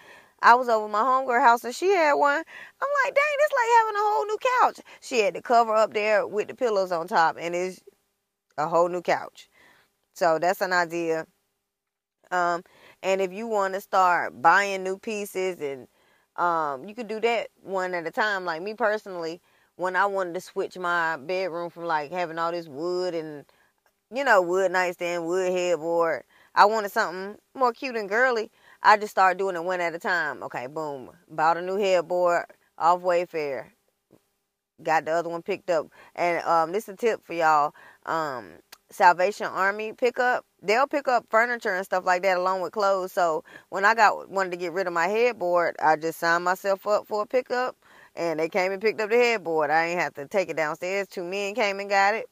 I 0.43 0.55
was 0.55 0.69
over 0.69 0.89
my 0.89 1.01
homegirl 1.01 1.43
house 1.43 1.65
and 1.65 1.75
she 1.75 1.89
had 1.89 2.15
one. 2.15 2.39
I'm 2.39 2.89
like, 3.05 3.15
dang, 3.15 3.25
it's 3.41 3.53
like 3.53 3.69
having 3.81 3.97
a 3.97 4.05
whole 4.05 4.27
new 4.27 4.39
couch. 4.61 4.81
She 5.01 5.21
had 5.21 5.35
the 5.35 5.43
cover 5.43 5.75
up 5.75 5.95
there 5.95 6.27
with 6.27 6.49
the 6.49 6.55
pillows 6.55 6.93
on 6.93 7.09
top, 7.09 7.37
and 7.41 7.55
it's 7.55 7.81
a 8.59 8.69
whole 8.69 8.89
new 8.89 9.03
couch. 9.03 9.49
So 10.15 10.39
that's 10.39 10.61
an 10.61 10.73
idea. 10.73 11.27
Um, 12.31 12.63
and 13.07 13.21
if 13.21 13.33
you 13.33 13.47
want 13.47 13.73
to 13.75 13.81
start 13.81 14.43
buying 14.43 14.83
new 14.83 14.99
pieces 14.99 15.61
and 15.61 15.87
um, 16.35 16.89
you 16.89 16.93
could 16.95 17.07
do 17.07 17.21
that 17.21 17.51
one 17.63 17.95
at 17.95 18.05
a 18.05 18.11
time. 18.11 18.45
Like 18.45 18.63
me 18.63 18.75
personally, 18.75 19.41
when 19.77 19.95
I 19.95 20.07
wanted 20.07 20.35
to 20.35 20.41
switch 20.41 20.77
my 20.77 21.17
bedroom 21.17 21.71
from 21.71 21.85
like 21.85 22.11
having 22.11 22.37
all 22.37 22.51
this 22.51 22.67
wood 22.67 23.15
and 23.15 23.45
you 24.13 24.25
know 24.25 24.43
wood 24.43 24.73
nightstand, 24.73 25.25
wood 25.25 25.53
headboard, 25.53 26.25
I 26.57 26.65
wanted 26.65 26.91
something 26.91 27.37
more 27.55 27.73
cute 27.73 27.95
and 27.97 28.09
girly. 28.09 28.51
I 28.83 28.97
just 28.97 29.13
started 29.13 29.39
doing 29.39 29.55
it 29.55 29.63
one 29.63 29.81
at 29.81 29.95
a 29.95 30.01
time. 30.01 30.43
Okay, 30.43 30.67
boom, 30.67 31.11
bought 31.31 31.59
a 31.59 31.63
new 31.63 31.77
headboard 31.77 32.47
off 32.77 33.03
Wayfair. 33.03 33.67
Got 34.83 35.05
the 35.05 35.13
other 35.13 35.29
one 35.29 35.43
picked 35.43 35.71
up, 35.71 35.87
and 36.17 36.45
um, 36.45 36.73
this 36.73 36.89
is 36.89 36.95
a 36.95 36.97
tip 36.97 37.25
for 37.25 37.35
y'all. 37.35 37.73
Um, 38.05 38.55
Salvation 38.91 39.47
Army 39.47 39.93
pickup, 39.93 40.45
they'll 40.63 40.87
pick 40.87 41.09
up 41.09 41.27
furniture 41.31 41.75
and 41.75 41.85
stuff 41.85 42.05
like 42.05 42.23
that 42.23 42.39
along 42.39 42.63
with 42.63 42.73
clothes. 42.73 43.13
So 43.13 43.45
when 43.69 43.85
I 43.85 43.95
got 43.95 44.31
wanted 44.31 44.51
to 44.51 44.57
get 44.57 44.73
rid 44.73 44.87
of 44.87 44.93
my 44.93 45.07
headboard, 45.07 45.77
I 45.83 45.97
just 45.97 46.19
signed 46.19 46.45
myself 46.45 46.87
up 46.87 47.07
for 47.07 47.23
a 47.23 47.27
pickup 47.27 47.77
and 48.15 48.41
they 48.41 48.49
came 48.49 48.73
and 48.73 48.81
picked 48.81 49.01
up 49.01 49.11
the 49.11 49.17
headboard. 49.17 49.71
I 49.71 49.87
ain't 49.87 50.01
have 50.01 50.15
to 50.15 50.27
take 50.27 50.49
it 50.49 50.57
downstairs. 50.57 51.09
Two 51.09 51.25
men 51.25 51.55
came 51.55 51.81
and 51.81 51.91
got 51.91 52.15
it. 52.15 52.27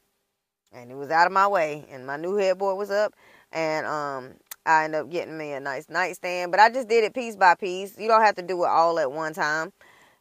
And 0.73 0.91
it 0.91 0.97
was 0.97 1.11
out 1.11 1.27
of 1.27 1.33
my 1.33 1.47
way. 1.47 1.87
And 1.91 2.07
my 2.07 2.17
new 2.17 2.37
headboard 2.37 2.79
was 2.79 2.91
up. 2.91 3.15
And 3.53 3.87
um 3.87 4.35
I 4.67 4.85
ended 4.85 5.03
up 5.03 5.11
getting 5.11 5.37
me 5.37 5.53
a 5.53 5.61
nice 5.61 5.89
nightstand. 5.89 6.51
But 6.51 6.61
I 6.61 6.71
just 6.71 6.89
did 6.89 7.05
it 7.05 7.15
piece 7.15 7.37
by 7.37 7.55
piece. 7.55 7.99
You 7.99 8.09
don't 8.09 8.23
have 8.23 8.37
to 8.37 8.43
do 8.43 8.65
it 8.65 8.69
all 8.69 8.99
at 8.99 9.13
one 9.13 9.35
time. 9.35 9.73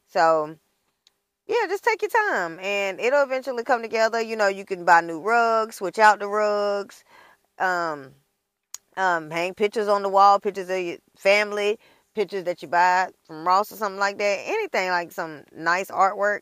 So 0.06 0.56
yeah, 1.46 1.66
just 1.68 1.84
take 1.84 2.00
your 2.00 2.10
time 2.10 2.58
and 2.60 2.98
it'll 3.00 3.22
eventually 3.22 3.64
come 3.64 3.82
together. 3.82 4.20
You 4.20 4.36
know, 4.36 4.48
you 4.48 4.64
can 4.64 4.84
buy 4.84 5.00
new 5.02 5.20
rugs, 5.20 5.76
switch 5.76 5.98
out 5.98 6.18
the 6.18 6.28
rugs, 6.28 7.04
um, 7.58 8.12
um, 8.96 9.30
hang 9.30 9.54
pictures 9.54 9.88
on 9.88 10.02
the 10.02 10.08
wall, 10.08 10.40
pictures 10.40 10.70
of 10.70 10.78
your 10.80 10.98
family, 11.16 11.78
pictures 12.14 12.44
that 12.44 12.62
you 12.62 12.68
buy 12.68 13.08
from 13.26 13.46
Ross 13.46 13.72
or 13.72 13.76
something 13.76 14.00
like 14.00 14.18
that. 14.18 14.42
Anything 14.46 14.90
like 14.90 15.12
some 15.12 15.44
nice 15.54 15.90
artwork, 15.90 16.40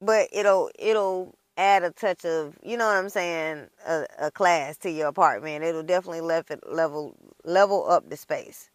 but 0.00 0.28
it'll 0.32 0.70
it'll 0.78 1.34
add 1.58 1.82
a 1.84 1.90
touch 1.92 2.24
of 2.24 2.58
you 2.62 2.76
know 2.76 2.86
what 2.86 2.96
I'm 2.96 3.10
saying, 3.10 3.68
a, 3.86 4.06
a 4.20 4.30
class 4.30 4.78
to 4.78 4.90
your 4.90 5.08
apartment. 5.08 5.64
It'll 5.64 5.82
definitely 5.82 6.22
level 6.22 6.56
level 6.68 7.16
level 7.44 7.90
up 7.90 8.10
the 8.10 8.16
space. 8.16 8.70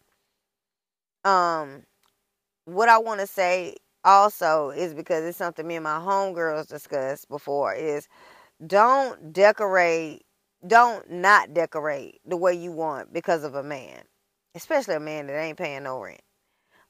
um, 1.24 1.84
what 2.66 2.88
I 2.88 2.98
want 2.98 3.20
to 3.20 3.26
say 3.26 3.76
also 4.04 4.70
is 4.70 4.94
because 4.94 5.24
it's 5.24 5.38
something 5.38 5.66
me 5.66 5.76
and 5.76 5.84
my 5.84 5.98
homegirls 5.98 6.68
discussed 6.68 7.28
before 7.28 7.74
is 7.74 8.08
don't 8.66 9.32
decorate, 9.32 10.22
don't 10.66 11.10
not 11.10 11.54
decorate 11.54 12.20
the 12.24 12.36
way 12.36 12.54
you 12.54 12.72
want 12.72 13.12
because 13.12 13.44
of 13.44 13.54
a 13.54 13.62
man, 13.62 14.02
especially 14.54 14.94
a 14.94 15.00
man 15.00 15.26
that 15.26 15.38
ain't 15.38 15.58
paying 15.58 15.84
no 15.84 16.00
rent. 16.00 16.22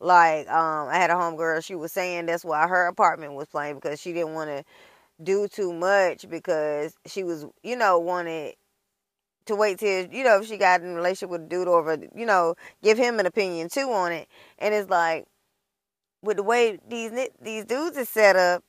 Like, 0.00 0.48
um, 0.48 0.88
I 0.88 0.96
had 0.96 1.10
a 1.10 1.14
homegirl, 1.14 1.64
she 1.64 1.74
was 1.74 1.92
saying 1.92 2.26
that's 2.26 2.44
why 2.44 2.66
her 2.66 2.86
apartment 2.86 3.34
was 3.34 3.48
playing 3.48 3.76
because 3.76 4.00
she 4.00 4.12
didn't 4.12 4.34
want 4.34 4.50
to 4.50 4.64
do 5.22 5.48
too 5.48 5.72
much 5.72 6.28
because 6.28 6.94
she 7.06 7.24
was, 7.24 7.46
you 7.62 7.76
know, 7.76 7.98
wanted 7.98 8.54
to 9.46 9.56
wait 9.56 9.78
till 9.78 10.06
you 10.06 10.24
know 10.24 10.40
if 10.40 10.46
she 10.46 10.56
got 10.56 10.80
in 10.80 10.90
a 10.90 10.94
relationship 10.94 11.30
with 11.30 11.42
a 11.42 11.46
dude 11.46 11.68
or 11.68 11.98
you 12.14 12.26
know 12.26 12.54
give 12.82 12.96
him 12.96 13.20
an 13.20 13.26
opinion 13.26 13.68
too 13.68 13.90
on 13.90 14.12
it 14.12 14.28
and 14.58 14.74
it's 14.74 14.88
like 14.88 15.26
with 16.22 16.36
the 16.38 16.42
way 16.42 16.78
these 16.88 17.12
these 17.40 17.64
dudes 17.64 17.96
is 17.96 18.08
set 18.08 18.36
up 18.36 18.64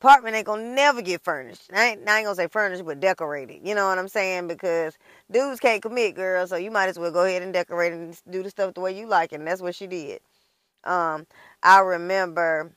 apartment 0.00 0.36
ain't 0.36 0.46
gonna 0.46 0.74
never 0.74 1.02
get 1.02 1.22
furnished. 1.22 1.70
I 1.72 1.90
ain't, 1.90 2.08
I 2.08 2.18
ain't 2.18 2.26
gonna 2.26 2.34
say 2.34 2.48
furnished 2.48 2.84
but 2.84 3.00
decorated. 3.00 3.60
You 3.66 3.74
know 3.74 3.86
what 3.86 3.98
i'm 3.98 4.08
saying? 4.08 4.48
Because 4.48 4.96
dudes 5.30 5.60
can't 5.60 5.82
commit 5.82 6.14
girl. 6.14 6.46
So 6.46 6.56
you 6.56 6.70
might 6.70 6.88
as 6.88 6.98
well 6.98 7.12
go 7.12 7.24
ahead 7.24 7.42
and 7.42 7.52
decorate 7.52 7.92
and 7.92 8.18
do 8.30 8.42
the 8.42 8.50
stuff 8.50 8.74
the 8.74 8.80
way 8.80 8.98
you 8.98 9.06
like 9.06 9.32
and 9.32 9.46
that's 9.46 9.62
what 9.62 9.74
she 9.74 9.86
did. 9.86 10.20
Um 10.84 11.26
i 11.62 11.80
remember 11.80 12.72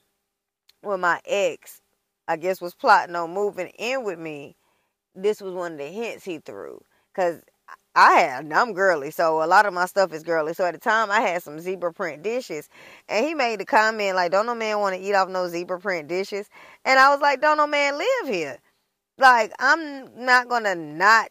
when 0.82 1.00
my 1.00 1.22
ex 1.26 1.80
i 2.28 2.36
guess 2.36 2.60
was 2.60 2.76
plotting 2.76 3.16
on 3.16 3.34
moving 3.34 3.68
in 3.80 4.04
with 4.04 4.20
me 4.20 4.56
this 5.16 5.42
was 5.42 5.54
one 5.54 5.74
of 5.74 5.78
the 5.78 5.86
hints 5.86 6.26
he 6.26 6.40
threw. 6.40 6.82
Because 7.14 7.42
I 7.96 8.14
had 8.14 8.52
I'm 8.54 8.74
girly, 8.74 9.12
so 9.12 9.44
a 9.44 9.48
lot 9.48 9.66
of 9.68 9.74
my 9.74 9.86
stuff 9.86 10.14
is 10.14 10.24
girly. 10.24 10.54
So 10.54 10.66
at 10.66 10.74
the 10.74 10.80
time, 10.80 11.12
I 11.12 11.22
had 11.22 11.44
some 11.44 11.60
zebra 11.60 11.94
print 11.94 12.24
dishes, 12.24 12.70
and 13.10 13.26
he 13.26 13.36
made 13.36 13.60
the 13.60 13.66
comment 13.66 14.16
like, 14.16 14.32
"Don't 14.32 14.48
no 14.48 14.56
man 14.56 14.80
want 14.80 14.96
to 14.96 15.02
eat 15.02 15.14
off 15.16 15.30
no 15.30 15.48
zebra 15.48 15.80
print 15.80 16.08
dishes," 16.08 16.50
and 16.86 17.00
I 17.00 17.10
was 17.12 17.22
like, 17.22 17.42
"Don't 17.42 17.58
no 17.58 17.68
man 17.68 17.98
live 17.98 18.34
here." 18.34 18.60
Like 19.20 19.54
I'm 19.60 20.26
not 20.26 20.50
gonna 20.50 20.76
not 20.76 21.30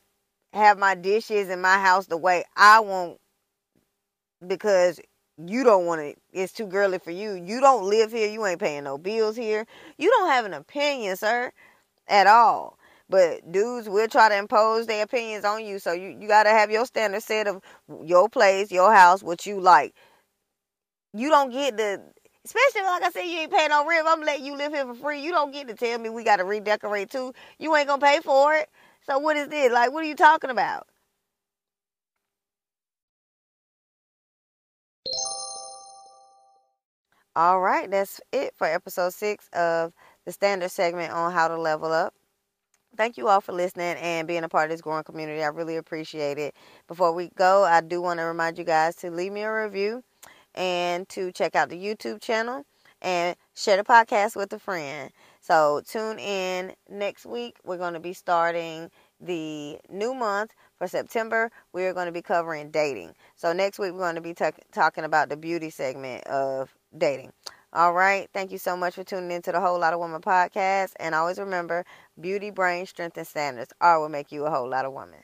have 0.55 0.79
my 0.79 0.95
dishes 0.95 1.49
in 1.51 1.61
my 1.61 1.79
house 1.79 2.07
the 2.07 2.17
way 2.19 2.45
I 2.57 2.81
want 2.81 3.19
because 4.47 5.01
you 5.39 5.65
don't 5.65 5.87
want 5.87 6.01
it. 6.03 6.19
It's 6.33 6.53
too 6.53 6.67
girly 6.67 6.99
for 6.99 7.11
you. 7.11 7.33
You 7.35 7.61
don't 7.61 7.85
live 7.89 8.13
here. 8.13 8.29
You 8.29 8.47
ain't 8.47 8.61
paying 8.61 8.85
no 8.85 8.99
bills 8.99 9.37
here. 9.37 9.67
You 9.99 10.11
don't 10.11 10.31
have 10.31 10.45
an 10.45 10.55
opinion, 10.55 11.17
sir, 11.17 11.53
at 12.09 12.27
all. 12.27 12.79
But 13.13 13.53
dudes 13.53 13.91
will 13.91 14.09
try 14.09 14.31
to 14.31 14.39
impose 14.39 14.87
their 14.87 15.05
opinions 15.05 15.45
on 15.45 15.67
you. 15.67 15.79
So 15.79 15.93
you, 15.93 16.17
you 16.19 16.27
got 16.27 16.45
to 16.45 16.49
have 16.49 16.71
your 16.71 16.87
standard 16.87 17.23
set 17.23 17.47
of 17.47 17.63
your 18.03 18.31
place, 18.31 18.73
your 18.73 18.91
house, 18.91 19.23
what 19.23 19.45
you 19.45 19.61
like. 19.61 19.95
You 21.13 21.29
don't 21.29 21.51
get 21.51 21.77
the, 21.77 22.01
especially 22.47 22.81
like 22.81 23.03
I 23.03 23.11
said, 23.11 23.25
you 23.25 23.41
ain't 23.41 23.53
paying 23.53 23.69
no 23.69 23.87
rent. 23.87 24.07
I'm 24.09 24.23
letting 24.23 24.47
you 24.47 24.57
live 24.57 24.73
here 24.73 24.87
for 24.87 24.95
free. 24.95 25.21
You 25.21 25.31
don't 25.31 25.53
get 25.53 25.69
to 25.69 25.75
tell 25.75 25.99
me 25.99 26.09
we 26.09 26.25
got 26.25 26.37
to 26.37 26.45
redecorate 26.45 27.11
too. 27.11 27.35
You 27.59 27.77
ain't 27.77 27.87
going 27.87 28.01
to 28.01 28.07
pay 28.07 28.21
for 28.21 28.55
it. 28.55 28.71
So 29.07 29.19
what 29.19 29.37
is 29.37 29.49
this? 29.49 29.71
Like, 29.71 29.93
what 29.93 30.03
are 30.05 30.09
you 30.09 30.17
talking 30.17 30.49
about? 30.49 30.87
All 37.37 37.61
right, 37.61 37.91
that's 37.91 38.23
it 38.33 38.55
for 38.57 38.67
episode 38.67 39.13
six 39.13 39.51
of 39.53 39.93
the 40.25 40.33
standard 40.33 40.71
segment 40.71 41.13
on 41.13 41.31
how 41.33 41.49
to 41.49 41.61
level 41.61 41.93
up 41.93 42.15
thank 42.97 43.17
you 43.17 43.29
all 43.29 43.41
for 43.41 43.53
listening 43.53 43.97
and 43.99 44.29
being 44.29 44.45
a 44.45 44.49
part 44.49 44.65
of 44.65 44.71
this 44.71 44.81
growing 44.81 45.05
community. 45.05 45.43
I 45.43 45.49
really 45.49 45.77
appreciate 45.77 46.39
it. 46.39 46.55
Before 46.89 47.13
we 47.13 47.31
go, 47.37 47.65
I 47.65 47.81
do 47.81 48.01
want 48.03 48.21
to 48.21 48.25
remind 48.25 48.59
you 48.59 48.65
guys 48.65 48.97
to 48.97 49.11
leave 49.11 49.33
me 49.33 49.43
a 49.43 49.53
review 49.53 50.03
and 50.55 51.09
to 51.11 51.33
check 51.33 51.55
out 51.57 51.69
the 51.71 51.77
YouTube 51.83 52.21
channel 52.21 52.65
and 53.01 53.37
share 53.55 53.77
the 53.77 53.85
podcast 53.85 54.37
with 54.37 54.53
a 54.53 54.59
friend. 54.59 55.11
So 55.41 55.83
tune 55.87 56.19
in 56.19 56.73
next 56.89 57.27
week. 57.27 57.57
We're 57.65 57.79
going 57.79 57.95
to 57.95 58.01
be 58.01 58.13
starting 58.13 58.91
the 59.21 59.79
new 59.91 60.15
month 60.15 60.53
for 60.79 60.87
September. 60.87 61.51
We're 61.73 61.95
going 61.95 62.07
to 62.07 62.13
be 62.13 62.23
covering 62.23 62.71
dating. 62.71 63.15
So 63.37 63.53
next 63.53 63.79
week 63.79 63.93
we're 63.93 63.99
going 63.99 64.15
to 64.17 64.21
be 64.21 64.35
t- 64.35 64.45
talking 64.73 65.05
about 65.05 65.29
the 65.29 65.37
beauty 65.37 65.71
segment 65.71 66.25
of 66.27 66.75
dating. 66.97 67.33
All 67.75 67.95
right. 67.95 68.29
Thank 68.35 68.53
you 68.53 68.59
so 68.59 68.77
much 68.77 68.95
for 68.95 69.05
tuning 69.05 69.31
in 69.31 69.43
to 69.43 69.53
the 69.53 69.61
Whole 69.61 69.81
Lot 69.81 69.95
of 69.95 69.99
Woman 69.99 70.21
podcast. 70.21 70.93
And 71.01 71.15
always 71.15 71.39
remember 71.39 71.85
beauty, 72.21 72.51
brain, 72.51 72.85
strength, 72.85 73.17
and 73.17 73.27
standards 73.27 73.73
are 73.81 74.01
what 74.01 74.11
make 74.11 74.31
you 74.31 74.45
a 74.45 74.51
whole 74.51 74.69
lot 74.69 74.85
of 74.85 74.93
woman. 74.93 75.21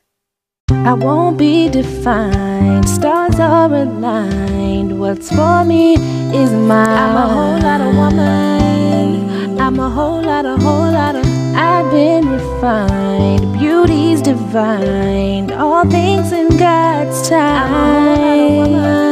I 0.71 0.95
won't 0.95 1.37
be 1.37 1.69
defined. 1.69 2.89
Stars 2.89 3.39
are 3.39 3.73
aligned. 3.73 4.99
What's 4.99 5.29
for 5.29 5.65
me 5.65 5.95
is 5.95 6.51
mine. 6.53 6.89
I'm 6.89 7.17
a 7.17 7.29
whole 7.29 7.59
lot 7.61 7.81
of 7.83 7.95
woman. 7.95 9.61
I'm 9.61 9.79
a 9.79 9.91
whole 9.91 10.23
lot, 10.23 10.47
a 10.47 10.57
whole 10.57 10.91
lot 10.91 11.17
of. 11.17 11.27
I've 11.55 11.91
been 11.91 12.29
refined. 12.31 13.59
Beauty's 13.59 14.23
divine. 14.23 15.53
All 15.53 15.85
things 15.91 16.33
in 16.33 16.57
God's 16.57 17.29
time. 17.29 19.08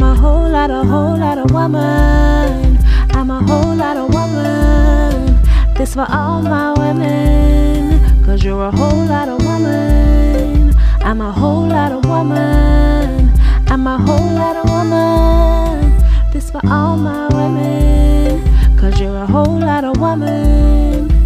I'm 0.00 0.04
a 0.04 0.14
whole 0.14 0.48
lot, 0.48 0.70
a 0.70 0.84
whole 0.84 1.18
lot 1.18 1.38
of 1.38 1.50
woman. 1.50 2.78
I'm 3.10 3.30
a 3.32 3.42
whole 3.42 3.74
lot 3.74 3.96
of 3.96 4.14
woman. 4.14 5.42
This 5.74 5.94
for 5.94 6.06
all 6.08 6.40
my 6.40 6.72
women. 6.74 8.24
Cause 8.24 8.44
you're 8.44 8.62
a 8.62 8.70
whole 8.70 9.04
lot 9.06 9.28
of 9.28 9.44
woman. 9.44 10.72
I'm 11.00 11.20
a 11.20 11.32
whole 11.32 11.66
lot 11.66 11.90
of 11.90 12.04
woman. 12.04 13.32
I'm 13.66 13.88
a 13.88 13.98
whole 13.98 14.34
lot 14.36 14.54
of 14.54 14.70
woman. 14.70 16.00
This 16.32 16.48
for 16.48 16.60
all 16.70 16.96
my 16.96 17.26
women. 17.34 18.78
Cause 18.78 19.00
you're 19.00 19.16
a 19.16 19.26
whole 19.26 19.58
lot 19.58 19.82
of 19.82 19.98
woman. 19.98 21.17